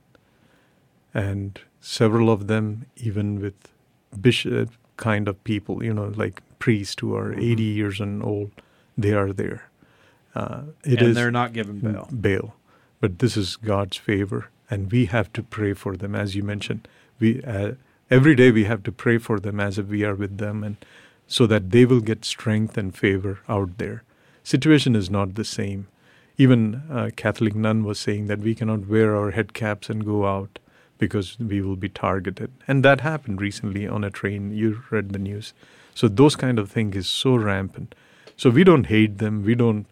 And 1.13 1.59
several 1.79 2.29
of 2.29 2.47
them, 2.47 2.85
even 2.97 3.39
with 3.39 3.71
bishop 4.19 4.69
kind 4.97 5.27
of 5.27 5.43
people, 5.43 5.83
you 5.83 5.93
know, 5.93 6.11
like 6.15 6.41
priests 6.59 6.97
who 7.01 7.15
are 7.15 7.33
80 7.33 7.63
years 7.63 7.99
and 7.99 8.23
old, 8.23 8.51
they 8.97 9.13
are 9.13 9.33
there. 9.33 9.69
Uh, 10.35 10.61
it 10.83 10.99
and 10.99 11.09
is- 11.09 11.15
they're 11.15 11.31
not 11.31 11.53
given 11.53 11.79
bail. 11.79 12.07
bail. 12.19 12.55
But 12.99 13.19
this 13.19 13.35
is 13.35 13.55
God's 13.55 13.97
favor, 13.97 14.49
and 14.69 14.91
we 14.91 15.05
have 15.07 15.33
to 15.33 15.41
pray 15.41 15.73
for 15.73 15.97
them, 15.97 16.13
as 16.13 16.35
you 16.35 16.43
mentioned. 16.43 16.87
We 17.19 17.43
uh, 17.43 17.71
every 18.11 18.35
day 18.35 18.51
we 18.51 18.65
have 18.65 18.83
to 18.83 18.91
pray 18.91 19.17
for 19.17 19.39
them 19.39 19.59
as 19.59 19.79
if 19.79 19.87
we 19.87 20.03
are 20.03 20.13
with 20.13 20.37
them, 20.37 20.63
and 20.63 20.75
so 21.27 21.47
that 21.47 21.71
they 21.71 21.83
will 21.85 21.99
get 22.01 22.23
strength 22.25 22.77
and 22.77 22.95
favor 22.95 23.39
out 23.49 23.79
there. 23.79 24.03
Situation 24.43 24.95
is 24.95 25.09
not 25.09 25.33
the 25.33 25.43
same. 25.43 25.87
Even 26.37 26.83
a 26.91 27.09
Catholic 27.11 27.55
nun 27.55 27.83
was 27.83 27.99
saying 27.99 28.27
that 28.27 28.39
we 28.39 28.53
cannot 28.53 28.87
wear 28.87 29.15
our 29.15 29.31
head 29.31 29.53
caps 29.53 29.89
and 29.89 30.05
go 30.05 30.25
out 30.27 30.59
because 31.01 31.39
we 31.39 31.61
will 31.61 31.75
be 31.75 31.89
targeted, 31.89 32.51
and 32.67 32.85
that 32.85 33.01
happened 33.01 33.41
recently 33.41 33.87
on 33.87 34.03
a 34.03 34.11
train. 34.11 34.51
You 34.51 34.83
read 34.91 35.13
the 35.13 35.19
news, 35.19 35.53
so 35.95 36.07
those 36.07 36.35
kind 36.35 36.59
of 36.59 36.69
things 36.69 36.95
is 36.95 37.09
so 37.09 37.35
rampant. 37.35 37.95
So 38.37 38.51
we 38.51 38.63
don't 38.63 38.85
hate 38.85 39.17
them. 39.17 39.43
We 39.43 39.55
don't 39.55 39.87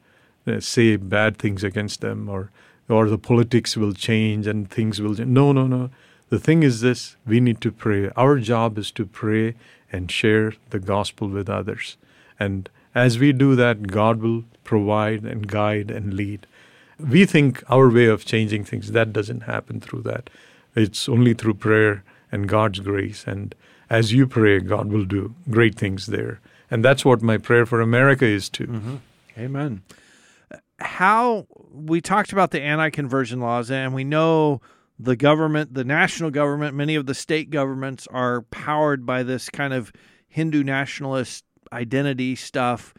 uh, 0.46 0.60
say 0.60 0.98
bad 0.98 1.38
things 1.38 1.64
against 1.64 2.02
them 2.02 2.30
or 2.30 2.52
or 2.88 3.08
the 3.10 3.18
politics 3.18 3.76
will 3.76 3.94
change 3.94 4.46
and 4.46 4.70
things 4.70 5.02
will 5.02 5.16
change. 5.16 5.30
No, 5.30 5.52
no, 5.52 5.66
no. 5.66 5.90
The 6.30 6.40
thing 6.40 6.62
is 6.62 6.82
this 6.82 7.16
we 7.26 7.40
need 7.40 7.60
to 7.62 7.72
pray. 7.72 8.12
Our 8.16 8.38
job 8.38 8.78
is 8.78 8.92
to 8.92 9.06
pray 9.06 9.56
and 9.92 10.12
share 10.12 10.54
the 10.70 10.80
gospel 10.80 11.28
with 11.28 11.50
others. 11.50 11.98
And 12.40 12.70
as 12.94 13.18
we 13.18 13.32
do 13.34 13.56
that, 13.56 13.88
God 13.88 14.22
will 14.22 14.44
provide 14.64 15.24
and 15.24 15.48
guide 15.48 15.90
and 15.90 16.14
lead. 16.14 16.46
We 17.00 17.26
think 17.26 17.64
our 17.68 17.90
way 17.90 18.06
of 18.06 18.26
changing 18.26 18.66
things, 18.66 18.92
that 18.92 19.12
doesn't 19.12 19.42
happen 19.54 19.80
through 19.80 20.04
that. 20.04 20.30
It's 20.76 21.10
only 21.10 21.34
through 21.34 21.56
prayer 21.56 22.04
and 22.32 22.48
God's 22.48 22.80
grace. 22.80 23.26
And 23.26 23.56
as 23.90 24.14
you 24.14 24.28
pray, 24.28 24.60
God 24.60 24.92
will 24.92 25.06
do 25.06 25.34
great 25.50 25.76
things 25.76 26.08
there. 26.08 26.40
And 26.70 26.86
that's 26.86 27.04
what 27.04 27.22
my 27.22 27.38
prayer 27.38 27.66
for 27.66 27.82
America 27.82 28.26
is 28.26 28.50
too. 28.50 28.68
Mm-hmm. 28.68 28.96
Amen. 29.38 29.82
How 30.80 31.48
we 31.72 32.02
talked 32.02 32.32
about 32.32 32.52
the 32.52 32.62
anti-conversion 32.62 33.40
laws, 33.40 33.72
and 33.72 33.94
we 33.94 34.04
know 34.04 34.62
the 34.98 35.16
government, 35.16 35.74
the 35.74 35.84
national 35.84 36.30
government, 36.30 36.76
many 36.76 36.96
of 36.96 37.06
the 37.06 37.14
state 37.14 37.50
governments 37.50 38.08
are 38.12 38.44
powered 38.44 39.06
by 39.06 39.24
this 39.24 39.50
kind 39.50 39.74
of 39.74 39.92
Hindu 40.28 40.64
nationalist 40.64 41.44
identity 41.74 42.36
stuff. 42.36 42.94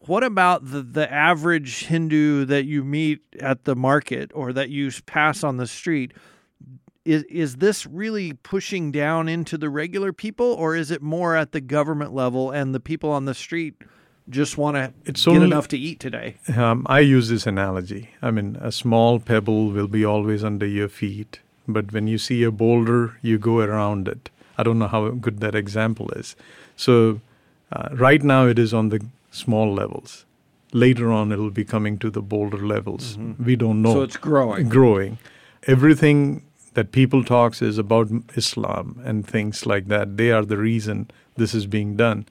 What 0.00 0.22
about 0.22 0.70
the, 0.70 0.82
the 0.82 1.10
average 1.10 1.86
Hindu 1.86 2.44
that 2.44 2.66
you 2.66 2.84
meet 2.84 3.20
at 3.40 3.64
the 3.64 3.74
market 3.74 4.30
or 4.34 4.52
that 4.52 4.70
you 4.70 4.90
pass 5.06 5.42
on 5.42 5.56
the 5.56 5.66
street? 5.66 6.12
Is 7.04 7.22
is 7.24 7.56
this 7.56 7.86
really 7.86 8.32
pushing 8.32 8.90
down 8.90 9.28
into 9.28 9.58
the 9.58 9.68
regular 9.68 10.12
people, 10.12 10.46
or 10.54 10.74
is 10.74 10.90
it 10.90 11.02
more 11.02 11.36
at 11.36 11.52
the 11.52 11.60
government 11.60 12.14
level 12.14 12.50
and 12.50 12.74
the 12.74 12.80
people 12.80 13.10
on 13.10 13.26
the 13.26 13.34
street 13.34 13.74
just 14.30 14.56
want 14.56 14.76
to 14.76 14.92
It's 15.04 15.24
get 15.26 15.34
only- 15.34 15.46
enough 15.46 15.68
to 15.68 15.78
eat 15.78 16.00
today. 16.00 16.36
Um, 16.56 16.86
I 16.86 17.00
use 17.00 17.28
this 17.28 17.46
analogy. 17.46 18.08
I 18.22 18.30
mean, 18.30 18.56
a 18.58 18.72
small 18.72 19.20
pebble 19.20 19.68
will 19.68 19.86
be 19.88 20.02
always 20.02 20.42
under 20.42 20.64
your 20.66 20.88
feet, 20.88 21.40
but 21.68 21.92
when 21.92 22.06
you 22.06 22.16
see 22.16 22.42
a 22.42 22.50
boulder, 22.50 23.18
you 23.20 23.36
go 23.36 23.60
around 23.60 24.08
it. 24.08 24.30
I 24.56 24.62
don't 24.62 24.78
know 24.78 24.88
how 24.88 25.10
good 25.10 25.40
that 25.40 25.54
example 25.54 26.08
is. 26.16 26.36
So, 26.74 27.20
uh, 27.70 27.88
right 27.92 28.22
now 28.22 28.46
it 28.46 28.58
is 28.58 28.72
on 28.72 28.88
the 28.88 29.00
small 29.30 29.74
levels. 29.74 30.24
Later 30.72 31.12
on, 31.12 31.30
it 31.32 31.38
will 31.38 31.50
be 31.50 31.64
coming 31.64 31.98
to 31.98 32.08
the 32.10 32.22
boulder 32.22 32.66
levels. 32.66 33.18
We 33.38 33.56
don't 33.56 33.82
know. 33.82 33.92
So 33.92 34.02
it's 34.02 34.16
growing. 34.16 34.68
growing. 34.70 35.18
Everything 35.66 36.42
that 36.74 36.92
people 36.92 37.24
talks 37.24 37.62
is 37.62 37.78
about 37.78 38.10
Islam 38.36 39.00
and 39.04 39.26
things 39.26 39.66
like 39.66 39.86
that. 39.88 40.16
They 40.16 40.30
are 40.30 40.44
the 40.44 40.58
reason 40.58 41.10
this 41.36 41.54
is 41.54 41.66
being 41.66 41.96
done, 41.96 42.26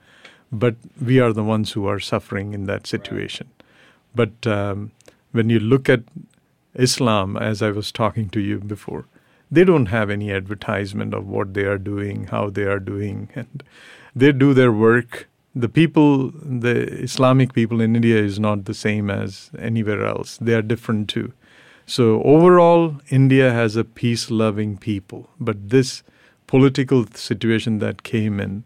but 0.52 0.76
we 1.00 1.18
are 1.20 1.32
the 1.32 1.44
ones 1.44 1.72
who 1.72 1.86
are 1.86 2.00
suffering 2.00 2.54
in 2.54 2.66
that 2.66 2.86
situation. 2.86 3.48
But 4.14 4.46
um, 4.46 4.92
when 5.32 5.50
you 5.50 5.58
look 5.58 5.88
at 5.88 6.02
Islam, 6.74 7.36
as 7.36 7.62
I 7.62 7.70
was 7.70 7.90
talking 7.90 8.28
to 8.30 8.40
you 8.40 8.58
before, 8.60 9.06
they 9.50 9.64
don't 9.64 9.86
have 9.86 10.10
any 10.10 10.32
advertisement 10.32 11.14
of 11.14 11.26
what 11.28 11.54
they 11.54 11.64
are 11.64 11.78
doing, 11.78 12.24
how 12.28 12.50
they 12.50 12.64
are 12.64 12.80
doing, 12.80 13.28
and 13.34 13.62
they 14.14 14.32
do 14.32 14.54
their 14.54 14.72
work. 14.72 15.28
The 15.54 15.68
people, 15.68 16.30
the 16.30 16.88
Islamic 17.02 17.52
people 17.52 17.80
in 17.80 17.94
India, 17.94 18.16
is 18.18 18.40
not 18.40 18.64
the 18.64 18.74
same 18.74 19.10
as 19.10 19.50
anywhere 19.58 20.04
else. 20.04 20.36
They 20.40 20.54
are 20.54 20.62
different 20.62 21.08
too. 21.08 21.32
So 21.86 22.22
overall, 22.22 23.00
India 23.10 23.52
has 23.52 23.76
a 23.76 23.84
peace-loving 23.84 24.78
people, 24.78 25.28
but 25.38 25.70
this 25.70 26.02
political 26.46 27.06
situation 27.06 27.78
that 27.78 28.02
came 28.02 28.40
in 28.40 28.64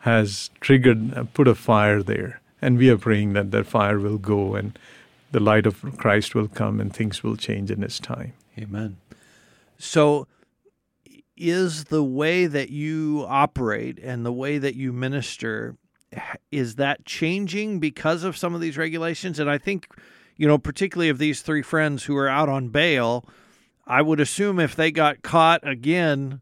has 0.00 0.50
triggered, 0.60 1.14
uh, 1.14 1.24
put 1.34 1.48
a 1.48 1.54
fire 1.54 2.02
there, 2.02 2.40
and 2.60 2.78
we 2.78 2.88
are 2.90 2.98
praying 2.98 3.32
that 3.34 3.50
that 3.50 3.66
fire 3.66 3.98
will 3.98 4.18
go 4.18 4.54
and 4.54 4.78
the 5.32 5.40
light 5.40 5.66
of 5.66 5.82
Christ 5.98 6.34
will 6.34 6.48
come 6.48 6.80
and 6.80 6.94
things 6.94 7.22
will 7.22 7.36
change 7.36 7.70
in 7.70 7.82
His 7.82 7.98
time. 7.98 8.34
Amen. 8.58 8.96
So, 9.78 10.28
is 11.36 11.84
the 11.84 12.04
way 12.04 12.46
that 12.46 12.70
you 12.70 13.26
operate 13.28 13.98
and 13.98 14.24
the 14.24 14.32
way 14.32 14.58
that 14.58 14.76
you 14.76 14.92
minister 14.92 15.76
is 16.52 16.76
that 16.76 17.04
changing 17.04 17.80
because 17.80 18.22
of 18.22 18.36
some 18.36 18.54
of 18.54 18.60
these 18.60 18.78
regulations? 18.78 19.40
And 19.40 19.50
I 19.50 19.58
think, 19.58 19.88
you 20.36 20.48
know, 20.48 20.58
particularly 20.58 21.08
of 21.08 21.18
these 21.18 21.42
three 21.42 21.62
friends 21.62 22.04
who 22.04 22.16
are 22.16 22.28
out 22.28 22.48
on 22.48 22.68
bail, 22.68 23.24
I 23.86 24.02
would 24.02 24.20
assume 24.20 24.58
if 24.58 24.74
they 24.74 24.90
got 24.90 25.22
caught 25.22 25.66
again, 25.66 26.40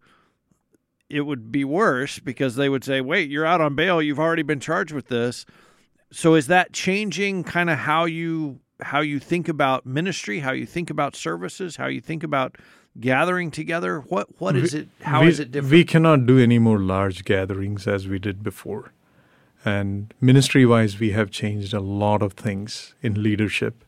it 1.11 1.23
would 1.23 1.53
be 1.53 1.65
worse 1.65 2.19
because 2.19 2.57
they 2.57 2.69
would 2.69 2.85
say, 2.85 3.01
"Wait, 3.01 3.29
you're 3.29 3.47
out 3.47 3.61
on 3.61 3.75
bail. 3.75 4.01
You've 4.01 4.21
already 4.21 4.43
been 4.43 4.61
charged 4.61 4.93
with 4.93 5.09
this." 5.09 5.45
So, 6.11 6.35
is 6.35 6.47
that 6.47 6.73
changing 6.73 7.45
kind 7.45 7.69
of 7.69 7.79
how 7.79 8.05
you 8.05 8.61
how 8.81 9.01
you 9.01 9.19
think 9.19 9.49
about 9.49 9.87
ministry, 9.87 10.41
how 10.41 10.53
you 10.53 10.67
think 10.67 10.91
about 10.91 11.15
services, 11.15 11.77
how 11.77 11.87
you 11.87 12.01
think 12.01 12.23
about 12.23 12.57
gathering 12.99 13.51
together? 13.51 14.01
What 14.01 14.41
what 14.41 14.57
is 14.57 14.75
it? 14.75 14.89
How 15.03 15.23
we, 15.23 15.29
is 15.29 15.41
it 15.41 15.53
different? 15.53 15.73
We 15.73 15.85
cannot 15.85 16.27
do 16.27 16.39
any 16.39 16.59
more 16.59 16.79
large 16.79 17.25
gatherings 17.25 17.87
as 17.87 18.09
we 18.09 18.19
did 18.19 18.43
before. 18.43 18.93
And 19.65 20.13
ministry 20.21 20.67
wise, 20.67 20.99
we 20.99 21.13
have 21.13 21.31
changed 21.31 21.73
a 21.73 21.81
lot 21.81 22.23
of 22.23 22.33
things 22.33 22.95
in 23.03 23.23
leadership. 23.23 23.85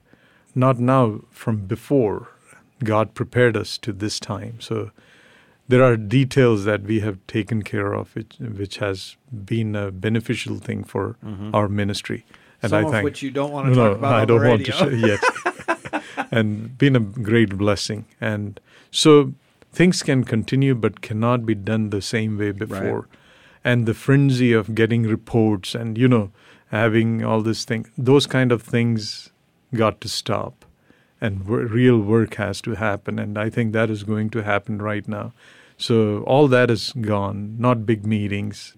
Not 0.54 0.78
now, 0.78 1.20
from 1.30 1.66
before. 1.66 2.28
God 2.82 3.14
prepared 3.14 3.56
us 3.56 3.78
to 3.78 3.92
this 3.92 4.20
time. 4.20 4.60
So 4.60 4.90
there 5.68 5.82
are 5.82 5.96
details 5.96 6.64
that 6.64 6.82
we 6.82 7.00
have 7.00 7.24
taken 7.26 7.62
care 7.62 7.92
of, 7.92 8.14
which, 8.14 8.36
which 8.38 8.76
has 8.78 9.16
been 9.44 9.74
a 9.74 9.90
beneficial 9.90 10.58
thing 10.58 10.84
for 10.84 11.16
mm-hmm. 11.24 11.54
our 11.54 11.68
ministry. 11.68 12.24
And 12.62 12.70
Some 12.70 12.78
I 12.78 12.86
of 12.86 12.92
think 12.92 13.04
which 13.04 13.22
you 13.22 13.30
don't 13.30 13.52
want 13.52 13.68
to 13.68 13.74
no, 13.74 13.88
talk 13.88 13.98
about 13.98 14.14
I 14.14 14.24
don't 14.24 14.46
want 14.46 14.66
to 14.66 14.72
say 14.72 14.94
yet. 16.04 16.04
and 16.30 16.76
been 16.78 16.96
a 16.96 17.00
great 17.00 17.56
blessing. 17.56 18.06
And 18.20 18.60
so 18.90 19.34
things 19.72 20.02
can 20.02 20.24
continue, 20.24 20.74
but 20.74 21.00
cannot 21.00 21.44
be 21.46 21.54
done 21.54 21.90
the 21.90 22.02
same 22.02 22.38
way 22.38 22.52
before. 22.52 23.08
And 23.64 23.86
the 23.86 23.94
frenzy 23.94 24.52
of 24.52 24.74
getting 24.74 25.04
reports 25.04 25.74
and 25.74 25.96
you 25.96 26.06
know 26.06 26.30
having 26.68 27.24
all 27.24 27.40
this 27.40 27.64
thing, 27.64 27.86
those 27.96 28.26
kind 28.26 28.52
of 28.52 28.62
things 28.62 29.30
got 29.74 30.00
to 30.02 30.08
stop, 30.08 30.64
and 31.20 31.44
w- 31.44 31.66
real 31.66 31.98
work 32.00 32.34
has 32.34 32.60
to 32.62 32.74
happen. 32.74 33.18
And 33.18 33.38
I 33.38 33.48
think 33.50 33.72
that 33.72 33.90
is 33.90 34.04
going 34.04 34.30
to 34.30 34.42
happen 34.42 34.82
right 34.82 35.06
now. 35.08 35.32
So 35.76 36.22
all 36.24 36.48
that 36.48 36.70
is 36.70 36.92
gone. 37.00 37.56
Not 37.58 37.86
big 37.86 38.06
meetings. 38.06 38.76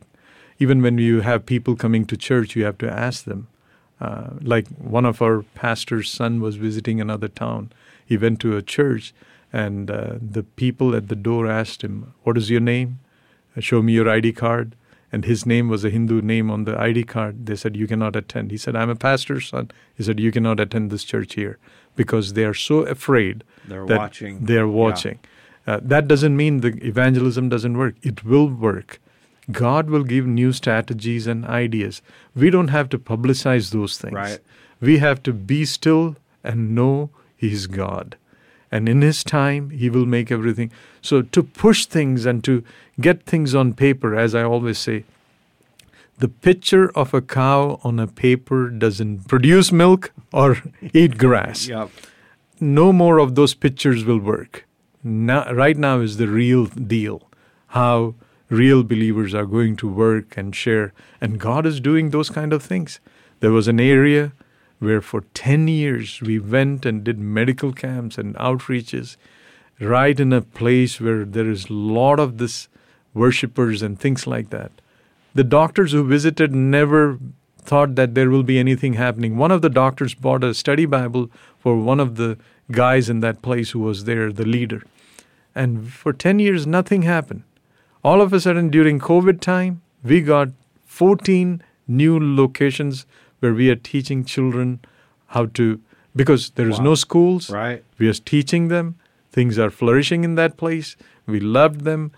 Even 0.59 0.83
when 0.83 0.99
you 0.99 1.21
have 1.21 1.45
people 1.45 1.77
coming 1.77 2.07
to 2.07 2.17
church, 2.17 2.57
you 2.57 2.65
have 2.65 2.79
to 2.79 2.91
ask 2.91 3.25
them. 3.25 3.49
Uh, 4.01 4.31
like 4.43 4.69
one 4.69 5.05
of 5.05 5.23
our 5.23 5.43
pastor's 5.55 6.11
son 6.11 6.41
was 6.41 6.57
visiting 6.57 7.01
another 7.01 7.29
town. 7.29 7.73
He 8.05 8.17
went 8.17 8.41
to 8.41 8.57
a 8.57 8.63
church, 8.63 9.15
and 9.53 9.91
uh, 9.91 10.15
the 10.21 10.43
people 10.43 10.95
at 10.95 11.09
the 11.09 11.17
door 11.17 11.47
asked 11.47 11.83
him, 11.83 12.13
"What 12.23 12.37
is 12.37 12.51
your 12.51 12.61
name? 12.61 12.99
Show 13.59 13.83
me 13.83 13.93
your 13.93 14.09
ID 14.09 14.33
card." 14.33 14.75
And 15.13 15.25
his 15.25 15.47
name 15.47 15.69
was 15.69 15.85
a 15.85 15.91
Hindu 15.91 16.21
name 16.21 16.51
on 16.51 16.65
the 16.65 16.79
ID 16.79 17.05
card. 17.05 17.47
They 17.47 17.57
said, 17.57 17.77
"You 17.77 17.87
cannot 17.87 18.17
attend." 18.17 18.51
He 18.51 18.57
said, 18.57 18.75
"I'm 18.77 18.91
a 18.91 18.97
pastor's 18.97 19.47
son." 19.49 19.71
He 19.95 20.03
said, 20.03 20.19
"You 20.21 20.33
cannot 20.33 20.61
attend 20.61 20.91
this 20.91 21.05
church 21.05 21.35
here 21.35 21.59
because 21.95 22.33
they 22.33 22.45
are 22.45 22.55
so 22.55 22.81
afraid 22.81 23.45
They're 23.67 23.87
watching. 23.87 24.45
They 24.45 24.57
are 24.59 24.67
Yeah. 24.67 24.83
watching. 24.85 25.19
Uh, 25.67 25.81
that 25.83 26.07
doesn't 26.09 26.37
mean 26.37 26.61
the 26.61 26.75
evangelism 26.87 27.49
doesn't 27.49 27.77
work. 27.79 27.95
It 28.03 28.25
will 28.25 28.49
work. 28.49 29.01
God 29.51 29.89
will 29.91 30.05
give 30.05 30.27
new 30.27 30.53
strategies 30.53 31.27
and 31.27 31.45
ideas. 31.45 32.03
We 32.35 32.51
don't 32.51 32.69
have 32.69 32.89
to 32.91 32.99
publicize 32.99 33.71
those 33.71 33.97
things. 33.97 34.15
Right. 34.15 34.39
We 34.81 34.99
have 34.99 35.23
to 35.23 35.33
be 35.33 35.65
still 35.65 36.17
and 36.45 36.75
know 36.75 37.11
He's 37.37 37.67
God. 37.67 38.17
And 38.73 38.89
in 38.89 39.01
His 39.03 39.23
time, 39.25 39.71
He 39.71 39.89
will 39.91 40.07
make 40.07 40.31
everything. 40.33 40.71
So 41.03 41.23
to 41.23 41.43
push 41.43 41.87
things 41.87 42.27
and 42.27 42.43
to 42.45 42.63
get 43.01 43.23
things 43.25 43.55
on 43.55 43.75
paper, 43.75 44.15
as 44.17 44.35
I 44.35 44.43
always 44.43 44.79
say, 44.79 45.05
the 46.19 46.29
picture 46.29 46.91
of 46.97 47.13
a 47.13 47.21
cow 47.21 47.79
on 47.85 47.99
a 48.01 48.07
paper 48.07 48.71
doesn't 48.71 49.29
produce 49.29 49.71
milk 49.71 50.13
or 50.33 50.63
eat 50.95 51.19
grass 51.19 51.69
Yep. 51.69 51.91
no 52.59 52.93
more 52.93 53.19
of 53.19 53.35
those 53.35 53.53
pictures 53.55 54.05
will 54.05 54.19
work. 54.19 54.67
Now, 55.05 55.53
right 55.53 55.77
now 55.77 56.01
is 56.01 56.17
the 56.17 56.27
real 56.27 56.67
deal. 56.67 57.29
How 57.69 58.15
real 58.49 58.83
believers 58.83 59.35
are 59.35 59.45
going 59.45 59.77
to 59.77 59.89
work 59.89 60.37
and 60.39 60.57
share, 60.57 60.93
and 61.21 61.39
God 61.39 61.67
is 61.67 61.81
doing 61.81 62.11
those 62.11 62.31
kind 62.31 62.53
of 62.53 62.63
things. 62.63 62.99
There 63.41 63.53
was 63.53 63.69
an 63.69 63.79
area 63.79 64.33
where 64.79 65.01
for 65.01 65.23
10 65.35 65.69
years 65.69 66.21
we 66.21 66.39
went 66.39 66.85
and 66.85 67.05
did 67.05 67.19
medical 67.19 67.73
camps 67.73 68.19
and 68.19 68.35
outreaches 68.37 69.17
right 69.81 70.19
in 70.19 70.33
a 70.33 70.43
place 70.43 71.01
where 71.01 71.25
there 71.25 71.51
is 71.51 71.67
a 71.67 71.73
lot 71.73 72.21
of 72.21 72.39
this 72.39 72.69
worshippers 73.15 73.83
and 73.83 73.99
things 73.99 74.27
like 74.27 74.51
that. 74.51 74.71
The 75.35 75.45
doctors 75.45 75.93
who 75.93 76.07
visited 76.07 76.55
never 76.55 77.19
thought 77.59 77.95
that 77.97 78.15
there 78.15 78.31
will 78.31 78.43
be 78.43 78.59
anything 78.59 78.95
happening. 78.95 79.37
One 79.37 79.51
of 79.51 79.63
the 79.63 79.69
doctors 79.69 80.15
bought 80.15 80.45
a 80.45 80.55
study 80.55 80.87
Bible 80.87 81.31
for 81.59 81.77
one 81.77 82.01
of 82.01 82.17
the 82.17 82.39
guys 82.71 83.11
in 83.11 83.21
that 83.21 83.43
place 83.43 83.71
who 83.71 83.81
was 83.81 84.05
there, 84.05 84.33
the 84.33 84.47
leader. 84.47 84.83
And 85.55 85.93
for 85.93 86.13
10 86.13 86.39
years, 86.39 86.67
nothing 86.67 87.03
happened. 87.03 87.43
All 88.05 88.21
of 88.21 88.33
a 88.33 88.41
sudden, 88.41 88.71
during 88.71 89.01
COVID 89.01 89.41
time, 89.41 89.83
we 90.05 90.21
got 90.21 90.49
14 90.85 91.63
new 91.89 92.19
locations 92.21 93.07
where 93.41 93.55
we 93.55 93.71
are 93.71 93.77
teaching 93.77 94.25
children 94.25 94.81
how 95.29 95.47
to, 95.47 95.81
because 96.15 96.51
there 96.51 96.69
is 96.69 96.79
Wow. 96.79 96.85
no 96.85 96.95
schools. 96.95 97.51
Right. 97.51 97.83
We 97.99 98.09
are 98.09 98.13
teaching 98.15 98.69
them. 98.69 98.95
Things 99.33 99.59
are 99.59 99.71
flourishing 99.71 100.25
in 100.25 100.35
that 100.37 100.57
place. 100.57 100.97
We 101.27 101.41
loved 101.41 101.83
them. 101.83 102.13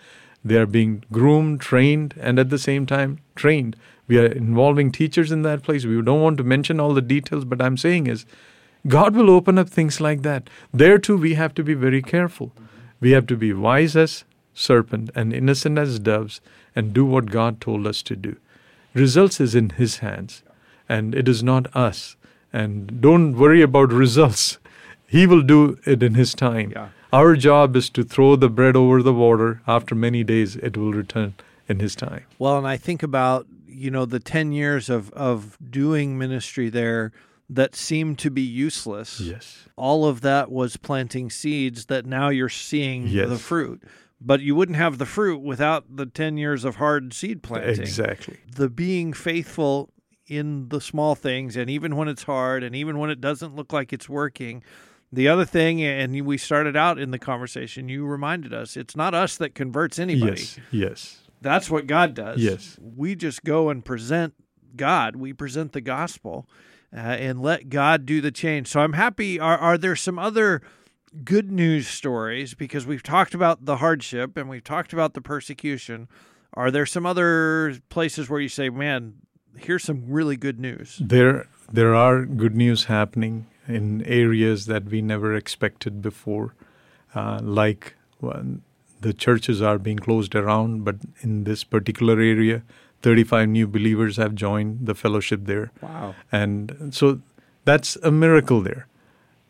They 0.44 0.56
are 0.56 0.66
being 0.66 1.02
groomed, 1.12 1.60
trained, 1.60 2.14
and 2.20 2.38
at 2.38 2.50
the 2.50 2.58
same 2.58 2.86
time 2.86 3.18
trained. 3.34 3.74
We 4.06 4.18
are 4.18 4.26
involving 4.26 4.92
teachers 4.92 5.32
in 5.32 5.42
that 5.42 5.62
place. 5.62 5.84
We 5.84 6.00
don't 6.00 6.22
want 6.22 6.38
to 6.38 6.44
mention 6.44 6.80
all 6.80 6.94
the 6.94 7.02
details, 7.02 7.44
but 7.44 7.60
I'm 7.60 7.76
saying 7.76 8.06
is 8.06 8.24
God 8.86 9.14
will 9.16 9.28
open 9.30 9.58
up 9.58 9.68
things 9.68 10.00
like 10.00 10.22
that. 10.22 10.48
There 10.72 10.98
too, 10.98 11.16
we 11.16 11.34
have 11.34 11.54
to 11.54 11.64
be 11.64 11.74
very 11.74 12.00
careful. 12.00 12.52
We 13.00 13.10
have 13.10 13.26
to 13.26 13.36
be 13.36 13.52
wise 13.52 13.96
as 13.96 14.24
serpent 14.54 15.10
and 15.14 15.32
innocent 15.32 15.78
as 15.78 15.98
doves 15.98 16.40
and 16.74 16.92
do 16.94 17.04
what 17.04 17.26
God 17.30 17.60
told 17.60 17.86
us 17.86 18.02
to 18.04 18.16
do. 18.16 18.36
Results 18.94 19.40
is 19.40 19.54
in 19.54 19.70
His 19.70 19.98
hands, 19.98 20.42
and 20.88 21.14
it 21.14 21.28
is 21.28 21.42
not 21.42 21.74
us. 21.76 22.16
And 22.52 23.00
don't 23.00 23.36
worry 23.36 23.62
about 23.62 23.92
results. 23.92 24.58
He 25.06 25.26
will 25.26 25.42
do 25.42 25.78
it 25.86 26.02
in 26.02 26.14
His 26.14 26.34
time. 26.34 26.70
Yeah. 26.72 26.88
Our 27.12 27.36
job 27.36 27.76
is 27.76 27.88
to 27.90 28.04
throw 28.04 28.36
the 28.36 28.50
bread 28.50 28.76
over 28.76 29.02
the 29.02 29.14
water. 29.14 29.62
After 29.66 29.94
many 29.94 30.22
days, 30.24 30.56
it 30.56 30.76
will 30.76 30.92
return 30.92 31.34
in 31.68 31.78
His 31.80 31.94
time. 31.96 32.24
Well, 32.38 32.58
and 32.58 32.66
I 32.66 32.76
think 32.76 33.02
about 33.02 33.46
you 33.66 33.90
know 33.90 34.04
the 34.06 34.20
ten 34.20 34.52
years 34.52 34.88
of 34.90 35.10
of 35.12 35.56
doing 35.70 36.18
ministry 36.18 36.68
there 36.68 37.12
that 37.50 37.74
seemed 37.74 38.18
to 38.18 38.30
be 38.30 38.42
useless. 38.42 39.20
Yes. 39.20 39.64
All 39.76 40.04
of 40.06 40.20
that 40.20 40.50
was 40.50 40.76
planting 40.76 41.30
seeds 41.30 41.86
that 41.86 42.04
now 42.04 42.28
you're 42.28 42.48
seeing 42.50 43.06
Yes. 43.06 43.28
the 43.28 43.38
fruit. 43.38 43.82
But 44.20 44.40
you 44.40 44.54
wouldn't 44.54 44.76
have 44.76 44.98
the 44.98 45.06
fruit 45.06 45.40
without 45.40 45.84
the 45.96 46.04
ten 46.06 46.36
years 46.36 46.64
of 46.64 46.76
hard 46.76 47.14
seed 47.14 47.42
planting. 47.42 47.80
Exactly. 47.80 48.36
The 48.54 48.68
being 48.68 49.12
faithful 49.14 49.90
in 50.28 50.68
the 50.68 50.80
small 50.80 51.14
things 51.14 51.56
and 51.56 51.68
even 51.70 51.96
when 51.96 52.08
it's 52.08 52.22
hard 52.24 52.62
and 52.62 52.76
even 52.76 52.98
when 52.98 53.10
it 53.10 53.20
doesn't 53.20 53.56
look 53.56 53.72
like 53.72 53.92
it's 53.92 54.08
working. 54.08 54.62
The 55.10 55.26
other 55.26 55.46
thing, 55.46 55.82
and 55.82 56.26
we 56.26 56.36
started 56.36 56.76
out 56.76 56.98
in 56.98 57.10
the 57.10 57.18
conversation, 57.18 57.88
you 57.88 58.04
reminded 58.04 58.52
us 58.52 58.76
it's 58.76 58.94
not 58.94 59.14
us 59.14 59.36
that 59.38 59.54
converts 59.54 59.98
anybody. 59.98 60.42
Yes, 60.42 60.58
yes. 60.70 61.18
That's 61.40 61.70
what 61.70 61.86
God 61.86 62.14
does. 62.14 62.38
Yes. 62.38 62.76
We 62.80 63.14
just 63.14 63.42
go 63.42 63.70
and 63.70 63.84
present 63.84 64.34
God, 64.76 65.16
we 65.16 65.32
present 65.32 65.72
the 65.72 65.80
gospel 65.80 66.46
uh, 66.94 66.98
and 66.98 67.40
let 67.40 67.70
God 67.70 68.06
do 68.06 68.20
the 68.20 68.30
change. 68.30 68.68
So 68.68 68.80
I'm 68.80 68.92
happy. 68.92 69.40
Are, 69.40 69.56
are 69.56 69.78
there 69.78 69.96
some 69.96 70.18
other 70.18 70.62
good 71.24 71.50
news 71.50 71.88
stories? 71.88 72.54
Because 72.54 72.86
we've 72.86 73.02
talked 73.02 73.34
about 73.34 73.64
the 73.64 73.76
hardship 73.76 74.36
and 74.36 74.48
we've 74.48 74.64
talked 74.64 74.92
about 74.92 75.14
the 75.14 75.20
persecution. 75.20 76.08
Are 76.54 76.70
there 76.70 76.86
some 76.86 77.06
other 77.06 77.76
places 77.88 78.28
where 78.28 78.40
you 78.40 78.48
say, 78.48 78.68
man, 78.68 79.14
here's 79.60 79.84
some 79.84 80.04
really 80.08 80.36
good 80.36 80.58
news? 80.58 81.00
There, 81.00 81.48
there 81.70 81.94
are 81.94 82.24
good 82.24 82.56
news 82.56 82.84
happening 82.84 83.46
in 83.66 84.02
areas 84.04 84.66
that 84.66 84.84
we 84.84 85.02
never 85.02 85.34
expected 85.34 86.00
before, 86.00 86.54
uh, 87.14 87.40
like 87.42 87.94
when 88.20 88.62
the 89.00 89.12
churches 89.12 89.62
are 89.62 89.78
being 89.78 89.98
closed 89.98 90.34
around, 90.34 90.84
but 90.84 90.96
in 91.20 91.44
this 91.44 91.64
particular 91.64 92.14
area, 92.14 92.62
35 93.02 93.48
new 93.48 93.66
believers 93.66 94.16
have 94.16 94.34
joined 94.34 94.86
the 94.86 94.94
fellowship 94.94 95.42
there. 95.44 95.70
Wow. 95.80 96.14
And 96.32 96.90
so 96.92 97.20
that's 97.64 97.96
a 97.96 98.10
miracle 98.10 98.60
there. 98.60 98.86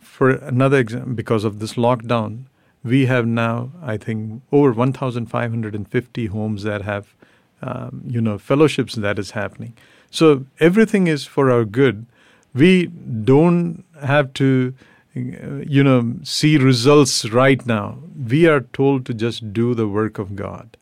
For 0.00 0.30
another 0.30 0.78
example, 0.78 1.14
because 1.14 1.44
of 1.44 1.60
this 1.60 1.74
lockdown, 1.74 2.44
we 2.84 3.06
have 3.06 3.26
now, 3.26 3.70
I 3.82 3.96
think, 3.96 4.42
over 4.52 4.72
1,550 4.72 6.26
homes 6.26 6.62
that 6.64 6.82
have, 6.82 7.14
um, 7.62 8.02
you 8.06 8.20
know, 8.20 8.38
fellowships 8.38 8.94
that 8.96 9.18
is 9.18 9.32
happening. 9.32 9.74
So 10.10 10.46
everything 10.58 11.06
is 11.06 11.24
for 11.26 11.50
our 11.50 11.64
good. 11.64 12.06
We 12.54 12.86
don't 12.86 13.84
have 14.02 14.32
to, 14.34 14.74
you 15.14 15.84
know, 15.84 16.14
see 16.22 16.56
results 16.56 17.28
right 17.30 17.64
now. 17.66 17.98
We 18.16 18.46
are 18.46 18.60
told 18.60 19.06
to 19.06 19.14
just 19.14 19.52
do 19.52 19.74
the 19.74 19.88
work 19.88 20.18
of 20.18 20.34
God 20.34 20.76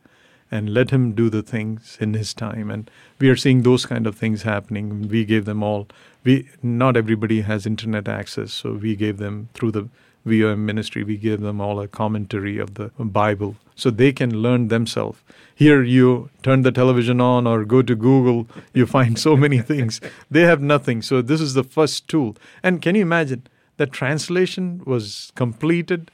and 0.49 0.73
let 0.73 0.91
him 0.91 1.13
do 1.13 1.29
the 1.29 1.41
things 1.41 1.97
in 1.99 2.13
his 2.13 2.33
time 2.33 2.71
and 2.71 2.89
we 3.19 3.29
are 3.29 3.35
seeing 3.35 3.63
those 3.63 3.85
kind 3.85 4.07
of 4.07 4.15
things 4.15 4.43
happening 4.43 5.07
we 5.09 5.25
gave 5.25 5.45
them 5.45 5.61
all 5.61 5.87
we 6.23 6.47
not 6.63 6.95
everybody 6.95 7.41
has 7.41 7.65
internet 7.65 8.07
access 8.07 8.53
so 8.53 8.73
we 8.73 8.95
gave 8.95 9.17
them 9.17 9.49
through 9.53 9.71
the 9.71 9.89
VOM 10.27 10.65
ministry 10.65 11.03
we 11.03 11.17
give 11.17 11.41
them 11.41 11.61
all 11.61 11.79
a 11.79 11.87
commentary 11.87 12.57
of 12.65 12.73
the 12.79 12.91
bible 12.99 13.55
so 13.75 13.89
they 13.89 14.11
can 14.11 14.31
learn 14.45 14.67
themselves 14.69 15.19
here 15.63 15.81
you 15.83 16.29
turn 16.47 16.61
the 16.63 16.71
television 16.71 17.21
on 17.21 17.47
or 17.51 17.63
go 17.65 17.81
to 17.81 17.95
google 17.95 18.47
you 18.73 18.85
find 18.85 19.17
so 19.19 19.35
many 19.45 19.59
things 19.71 19.99
they 20.29 20.41
have 20.51 20.61
nothing 20.61 21.01
so 21.01 21.21
this 21.21 21.41
is 21.41 21.53
the 21.53 21.63
first 21.63 22.07
tool 22.07 22.35
and 22.63 22.81
can 22.81 22.95
you 22.95 23.01
imagine 23.01 23.45
that 23.77 23.91
translation 23.91 24.81
was 24.85 25.31
completed 25.35 26.11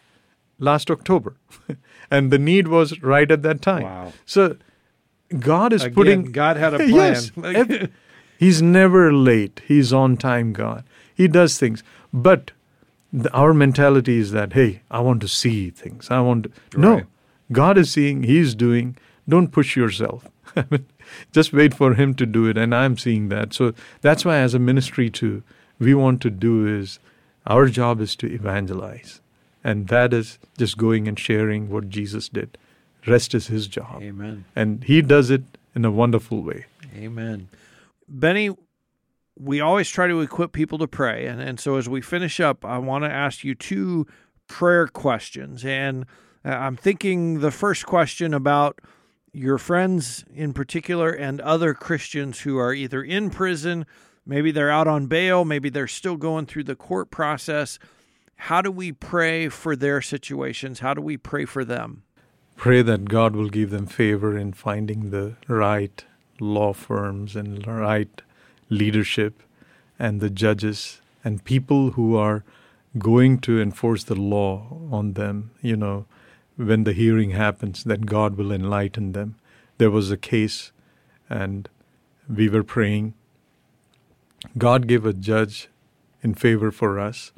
last 0.60 0.91
october 0.91 1.36
and 2.12 2.32
the 2.32 2.38
need 2.39 2.67
was 2.67 3.02
right 3.02 3.32
at 3.32 3.41
that 3.43 3.62
time. 3.62 3.84
Wow. 3.84 4.13
So 4.26 4.56
God 5.39 5.73
is 5.73 5.84
Again, 5.84 5.95
putting 5.95 6.23
God 6.32 6.58
had 6.58 6.73
a 6.73 6.78
plan. 6.89 6.89
yes, 6.91 7.32
ev- 7.43 7.91
he's 8.38 8.62
never 8.62 9.12
late. 9.12 9.62
He's 9.67 9.91
on 9.91 10.17
time. 10.17 10.54
God. 10.54 10.84
He 11.15 11.28
does 11.28 11.58
things, 11.58 11.82
but 12.13 12.52
the, 13.13 13.32
our 13.32 13.54
mentality 13.54 14.17
is 14.17 14.32
that 14.32 14.54
hey, 14.54 14.82
I 14.91 14.99
want 14.99 15.21
to 15.21 15.28
see 15.28 15.69
things. 15.69 16.10
I 16.10 16.19
want 16.19 16.54
to, 16.71 16.80
no. 16.80 17.02
God 17.52 17.78
is 17.78 17.91
seeing. 17.91 18.23
He's 18.23 18.56
doing. 18.56 18.97
Don't 19.30 19.49
push 19.49 19.76
yourself. 19.76 20.28
Just 21.32 21.54
wait 21.54 21.73
for 21.73 21.93
Him 21.93 22.13
to 22.15 22.26
do 22.26 22.47
it, 22.47 22.58
and 22.58 22.73
I'm 22.73 22.97
seeing 22.97 23.30
that. 23.30 23.54
So 23.54 23.73
that's 24.02 24.26
why, 24.26 24.38
as 24.38 24.54
a 24.54 24.60
ministry, 24.60 25.10
too, 25.10 25.43
we 25.80 25.93
want 25.93 26.21
to 26.23 26.30
do 26.30 26.65
is 26.65 26.99
our 27.45 27.67
job 27.67 28.02
is 28.02 28.15
to 28.17 28.28
evangelize 28.28 29.21
and 29.63 29.88
that 29.88 30.13
is 30.13 30.38
just 30.58 30.78
going 30.78 31.08
and 31.08 31.17
sharing 31.17 31.69
what 31.69 31.89
Jesus 31.89 32.30
did. 32.30 32.58
Rest 33.08 33.34
is 33.34 33.47
his 33.47 33.67
job. 33.67 34.02
Amen. 34.02 34.45
And 34.56 34.84
he 34.84 35.02
does 35.02 35.30
it 35.30 35.43
in 35.76 35.86
a 35.86 35.91
wonderful 35.91 36.41
way. 36.41 36.65
Amen. 36.95 37.49
Benny, 38.08 38.56
we 39.38 39.62
always 39.62 39.89
try 39.89 40.08
to 40.08 40.22
equip 40.22 40.52
people 40.52 40.78
to 40.80 40.88
pray. 40.88 41.26
And, 41.26 41.41
and 41.41 41.60
so 41.60 41.78
as 41.78 41.89
we 41.89 42.02
finish 42.02 42.39
up, 42.39 42.63
I 42.63 42.78
want 42.78 43.04
to 43.04 43.12
ask 43.12 43.43
you 43.43 43.56
two 43.56 44.06
prayer 44.48 44.88
questions. 44.88 45.65
And 45.65 46.06
uh, 46.46 46.50
I'm 46.50 46.78
thinking 46.78 47.39
the 47.39 47.52
first 47.52 47.86
question 47.86 48.34
about 48.34 48.80
your 49.32 49.58
friends 49.58 50.24
in 50.34 50.54
particular 50.54 51.10
and 51.10 51.41
other 51.41 51.74
Christians 51.74 52.41
who 52.41 52.58
are 52.58 52.74
either 52.74 53.02
in 53.02 53.32
prison, 53.32 53.86
maybe 54.26 54.52
they're 54.52 54.69
out 54.69 54.88
on 54.88 55.08
bail, 55.08 55.43
maybe 55.43 55.69
they're 55.69 55.88
still 55.88 56.17
going 56.17 56.46
through 56.46 56.65
the 56.65 56.76
court 56.76 57.10
process 57.10 57.80
how 58.43 58.62
do 58.62 58.69
we 58.69 58.91
pray 58.91 59.48
for 59.48 59.74
their 59.74 60.02
situations? 60.02 60.80
How 60.80 60.93
do 60.93 61.02
we 61.02 61.15
pray 61.15 61.46
for 61.46 61.63
them? 61.63 62.04
Pray 62.58 62.82
that 62.82 63.06
God 63.06 63.38
will 63.38 63.50
give 63.50 63.69
them 63.69 63.88
favor 63.88 64.38
in 64.38 64.52
finding 64.52 65.12
the 65.12 65.36
right 65.48 66.04
law 66.41 66.74
firms 66.74 67.38
and 67.38 67.65
right 67.65 68.22
leadership 68.73 69.43
and 69.97 70.19
the 70.19 70.29
judges 70.29 71.01
and 71.23 71.43
people 71.43 71.91
who 71.91 72.15
are 72.15 72.43
going 72.97 73.39
to 73.39 73.62
enforce 73.62 74.03
the 74.03 74.15
law 74.15 74.77
on 74.91 75.13
them, 75.13 75.51
you 75.62 75.75
know, 75.75 76.05
when 76.55 76.83
the 76.83 76.93
hearing 76.93 77.31
happens, 77.31 77.83
that 77.83 78.05
God 78.05 78.38
will 78.38 78.51
enlighten 78.51 79.13
them. 79.13 79.36
There 79.77 79.89
was 79.89 80.12
a 80.12 80.17
case, 80.17 80.71
and 81.29 81.67
we 82.29 82.47
were 82.49 82.63
praying. 82.63 83.13
God 84.57 84.88
gave 84.88 85.05
a 85.05 85.13
judge 85.13 85.69
in 86.21 86.36
favor 86.36 86.71
for 86.71 86.99
us, 86.99 87.31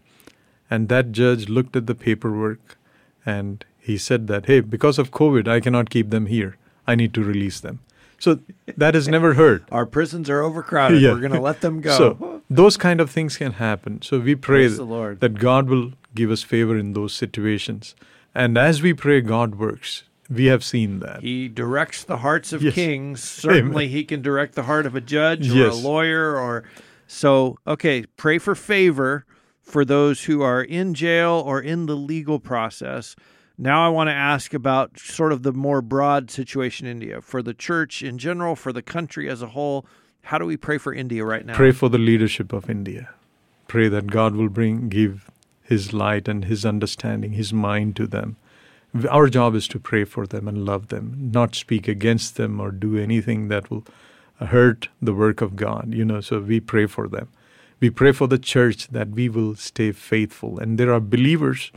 and 0.70 0.90
that 0.90 1.12
judge 1.12 1.48
looked 1.48 1.76
at 1.76 1.88
the 1.88 1.96
paperwork 1.96 2.78
and 3.26 3.66
he 3.80 3.98
said 3.98 4.28
that, 4.28 4.48
hey, 4.48 4.62
because 4.62 4.98
of 4.98 5.12
COVID, 5.12 5.48
I 5.48 5.60
cannot 5.60 5.90
keep 5.90 6.10
them 6.10 6.26
here. 6.26 6.58
I 6.88 6.96
need 6.96 7.14
to 7.14 7.24
release 7.24 7.60
them. 7.60 7.80
So 8.26 8.40
that 8.76 8.96
is 8.96 9.08
never 9.08 9.36
heard. 9.36 9.66
Our 9.72 9.86
prisons 9.86 10.32
are 10.32 10.42
overcrowded. 10.42 11.00
Yeah. 11.06 11.12
We're 11.12 11.20
going 11.20 11.34
to 11.34 11.40
let 11.40 11.62
them 11.62 11.80
go. 11.80 11.96
So 11.96 12.42
those 12.50 12.76
kind 12.76 13.00
of 13.00 13.12
things 13.12 13.38
can 13.38 13.52
happen. 13.54 14.02
So 14.02 14.20
we 14.20 14.34
pray 14.34 14.66
that 14.68 15.36
God 15.38 15.70
will 15.70 15.92
give 16.16 16.32
us 16.32 16.42
favor 16.42 16.76
in 16.76 16.94
those 16.94 17.14
situations. 17.14 17.96
And 18.34 18.58
as 18.58 18.82
we 18.82 18.96
pray, 18.96 19.22
God 19.22 19.56
works. 19.56 20.06
We 20.28 20.46
have 20.46 20.64
seen 20.64 21.02
that. 21.02 21.22
He 21.22 21.48
directs 21.48 22.04
the 22.04 22.18
hearts 22.18 22.52
of 22.52 22.64
yes. 22.64 22.74
kings. 22.74 23.24
Certainly, 23.46 23.86
Amen. 23.86 23.96
He 23.96 24.04
can 24.04 24.24
direct 24.24 24.56
the 24.56 24.64
heart 24.64 24.88
of 24.88 24.96
a 24.96 25.02
judge 25.02 25.52
or 25.52 25.54
yes. 25.54 25.74
a 25.74 25.76
lawyer. 25.76 26.36
Or 26.36 26.64
so. 27.06 27.60
Okay, 27.68 28.06
pray 28.18 28.40
for 28.40 28.56
favor 28.56 29.28
for 29.62 29.86
those 29.86 30.24
who 30.24 30.42
are 30.42 30.64
in 30.64 30.96
jail 30.96 31.44
or 31.46 31.62
in 31.62 31.86
the 31.86 31.96
legal 31.96 32.40
process. 32.40 33.16
Now, 33.58 33.86
I 33.86 33.90
want 33.90 34.10
to 34.10 34.14
ask 34.14 34.54
about 34.54 35.00
sort 35.00 35.32
of 35.32 35.44
the 35.44 35.54
more 35.54 35.82
broad 35.82 36.30
situation 36.30 36.88
in 36.88 37.02
India 37.02 37.22
for 37.22 37.42
the 37.42 37.54
church 37.54 38.04
in 38.04 38.18
general, 38.18 38.56
for 38.56 38.74
the 38.74 38.82
country 38.82 39.30
as 39.30 39.42
a 39.42 39.48
whole. 39.48 39.86
How 40.24 40.38
do 40.38 40.46
we 40.46 40.58
pray 40.58 40.78
for 40.78 40.94
India 40.94 41.24
right 41.24 41.46
now? 41.46 41.56
Pray 41.56 41.72
for 41.72 41.88
the 41.88 41.98
leadership 41.98 42.52
of 42.52 42.70
India. 42.70 43.10
Pray 43.68 43.88
that 43.88 44.08
God 44.08 44.36
will 44.36 44.50
bring, 44.50 44.90
give 44.90 45.32
His 45.64 45.94
light 45.94 46.28
and 46.28 46.46
His 46.46 46.66
understanding, 46.66 47.32
His 47.32 47.54
mind 47.54 47.96
to 47.96 48.08
them. 48.08 48.36
Our 49.10 49.30
job 49.30 49.56
is 49.56 49.68
to 49.70 49.80
pray 49.80 50.04
for 50.04 50.28
them 50.28 50.48
and 50.48 50.66
love 50.66 50.88
them, 50.88 51.30
not 51.34 51.56
speak 51.56 51.88
against 51.88 52.36
them 52.36 52.60
or 52.60 52.72
do 52.72 52.98
anything 52.98 53.48
that 53.50 53.70
will 53.70 53.86
hurt 54.40 54.90
the 55.02 55.14
work 55.14 55.42
of 55.42 55.56
God. 55.56 55.94
You 55.94 56.04
know, 56.04 56.20
so 56.20 56.40
we 56.40 56.60
pray 56.60 56.88
for 56.88 57.08
them. 57.08 57.30
We 57.80 57.90
pray 57.90 58.12
for 58.12 58.28
the 58.28 58.40
church 58.40 58.88
that 58.90 59.10
we 59.10 59.30
will 59.30 59.56
stay 59.56 59.92
faithful. 59.92 60.60
And 60.60 60.78
there 60.78 60.94
are 60.94 61.00
believers 61.00 61.72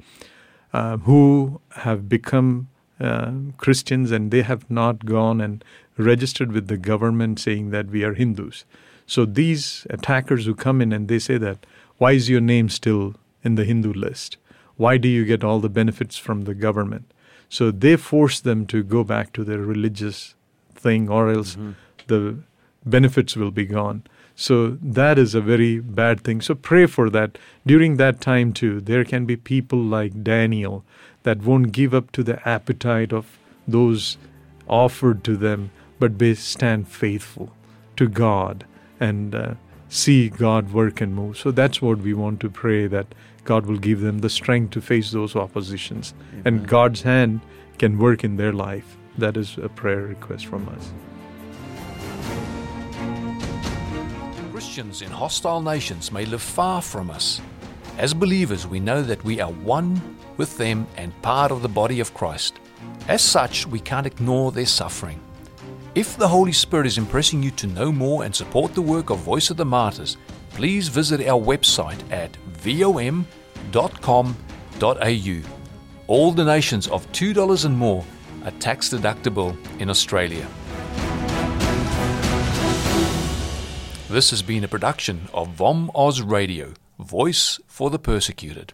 uh, 0.73 0.99
who 0.99 1.61
have 1.77 2.09
become 2.09 2.69
uh, 3.01 3.33
Christians 3.57 4.11
and 4.11 4.31
they 4.31 4.43
have 4.43 4.71
not 4.71 5.05
gone 5.05 5.41
and 5.41 5.65
registered 5.97 6.53
with 6.53 6.69
the 6.69 6.77
government 6.77 7.39
saying 7.41 7.71
that 7.71 7.87
we 7.87 8.05
are 8.05 8.15
Hindus. 8.15 8.65
So 9.07 9.25
these 9.25 9.87
attackers 9.91 10.45
who 10.45 10.55
come 10.55 10.81
in 10.81 10.93
and 10.93 11.09
they 11.09 11.19
say 11.19 11.39
that, 11.39 11.65
why 11.97 12.13
is 12.13 12.29
your 12.29 12.41
name 12.41 12.69
still 12.69 13.15
in 13.43 13.55
the 13.55 13.65
Hindu 13.65 13.93
list? 13.93 14.37
Why 14.77 14.99
do 14.99 15.09
you 15.09 15.25
get 15.25 15.43
all 15.43 15.61
the 15.61 15.69
benefits 15.69 16.17
from 16.17 16.43
the 16.43 16.55
government? 16.55 17.13
So 17.49 17.71
they 17.71 17.97
force 17.97 18.41
them 18.41 18.67
to 18.67 18.83
go 18.83 19.05
back 19.05 19.33
to 19.33 19.45
their 19.45 19.59
religious 19.59 20.35
thing, 20.75 21.09
or 21.09 21.31
else 21.31 21.57
mm-hmm. 21.57 21.73
the 22.07 22.39
benefits 22.85 23.37
will 23.37 23.51
be 23.51 23.65
gone. 23.65 24.03
So 24.41 24.79
that 24.81 25.19
is 25.19 25.35
a 25.35 25.41
very 25.41 25.81
bad 25.81 26.21
thing. 26.21 26.41
So 26.41 26.55
pray 26.55 26.87
for 26.87 27.11
that. 27.11 27.39
During 27.67 27.97
that 27.97 28.21
time, 28.21 28.53
too, 28.53 28.81
there 28.81 29.05
can 29.05 29.27
be 29.27 29.37
people 29.37 29.81
like 29.81 30.23
Daniel 30.23 30.85
that 31.25 31.43
won't 31.43 31.73
give 31.73 31.93
up 31.93 32.13
to 32.13 32.23
the 32.23 32.49
appetite 32.49 33.13
of 33.13 33.37
those 33.67 34.17
offered 34.69 35.25
to 35.25 35.37
them, 35.37 35.73
but 35.99 36.21
they 36.21 36.35
stand 36.35 36.87
faithful 36.87 37.53
to 37.97 38.07
God 38.07 38.65
and 39.01 39.35
uh, 39.35 39.55
see 39.89 40.29
God 40.29 40.73
work 40.73 41.01
and 41.01 41.17
move. 41.17 41.37
So 41.37 41.51
that's 41.51 41.83
what 41.83 41.99
we 41.99 42.15
want 42.15 42.39
to 42.39 42.49
pray 42.49 42.87
that 42.87 43.17
God 43.45 43.67
will 43.67 43.79
give 43.79 44.03
them 44.03 44.21
the 44.21 44.31
strength 44.31 44.71
to 44.75 44.81
face 44.81 45.11
those 45.11 45.35
oppositions 45.35 46.15
Amen. 46.31 46.43
and 46.45 46.69
God's 46.69 47.03
hand 47.03 47.41
can 47.77 47.99
work 47.99 48.23
in 48.23 48.37
their 48.37 48.53
life. 48.53 48.97
That 49.17 49.37
is 49.37 49.59
a 49.59 49.69
prayer 49.69 50.03
request 50.03 50.47
from 50.47 50.69
us. 50.69 50.93
Christians 54.59 55.03
in 55.03 55.11
hostile 55.13 55.63
nations 55.63 56.11
may 56.11 56.25
live 56.25 56.43
far 56.43 56.83
from 56.83 57.11
us, 57.11 57.41
as 57.97 58.13
believers 58.13 58.67
we 58.67 58.81
know 58.81 59.03
that 59.03 59.23
we 59.23 59.41
are 59.41 59.53
one 59.53 60.19
with 60.37 60.59
them 60.59 60.85
and 60.97 61.23
part 61.23 61.53
of 61.53 61.63
the 61.63 61.69
body 61.69 62.01
of 62.01 62.13
Christ. 62.13 62.59
As 63.07 63.23
such, 63.23 63.69
we 63.69 63.79
can't 63.79 64.05
ignore 64.05 64.51
their 64.51 64.67
suffering. 64.67 65.21
If 65.95 66.17
the 66.17 66.27
Holy 66.27 66.51
Spirit 66.51 66.89
is 66.89 66.99
impressing 66.99 67.41
you 67.41 67.53
to 67.53 67.69
know 67.69 67.93
more 67.93 68.25
and 68.25 68.35
support 68.35 68.75
the 68.75 68.83
work 68.83 69.11
of 69.11 69.21
Voice 69.21 69.49
of 69.51 69.57
the 69.57 69.65
Martyrs, 69.65 70.17
please 70.51 70.89
visit 70.89 71.21
our 71.29 71.41
website 71.41 72.03
at 72.11 72.35
vom.com.au. 72.49 73.25
All 76.09 76.33
donations 76.33 76.89
of 76.89 77.13
$2 77.13 77.65
and 77.65 77.79
more 77.79 78.05
are 78.45 78.51
tax 78.59 78.89
deductible 78.89 79.57
in 79.79 79.89
Australia. 79.89 80.49
This 84.11 84.31
has 84.31 84.41
been 84.41 84.65
a 84.65 84.69
production 84.69 85.29
of 85.35 85.49
VOM 85.49 85.91
Oz 85.95 86.23
Radio, 86.23 86.73
Voice 86.99 87.61
for 87.67 87.91
the 87.91 87.99
Persecuted. 87.99 88.73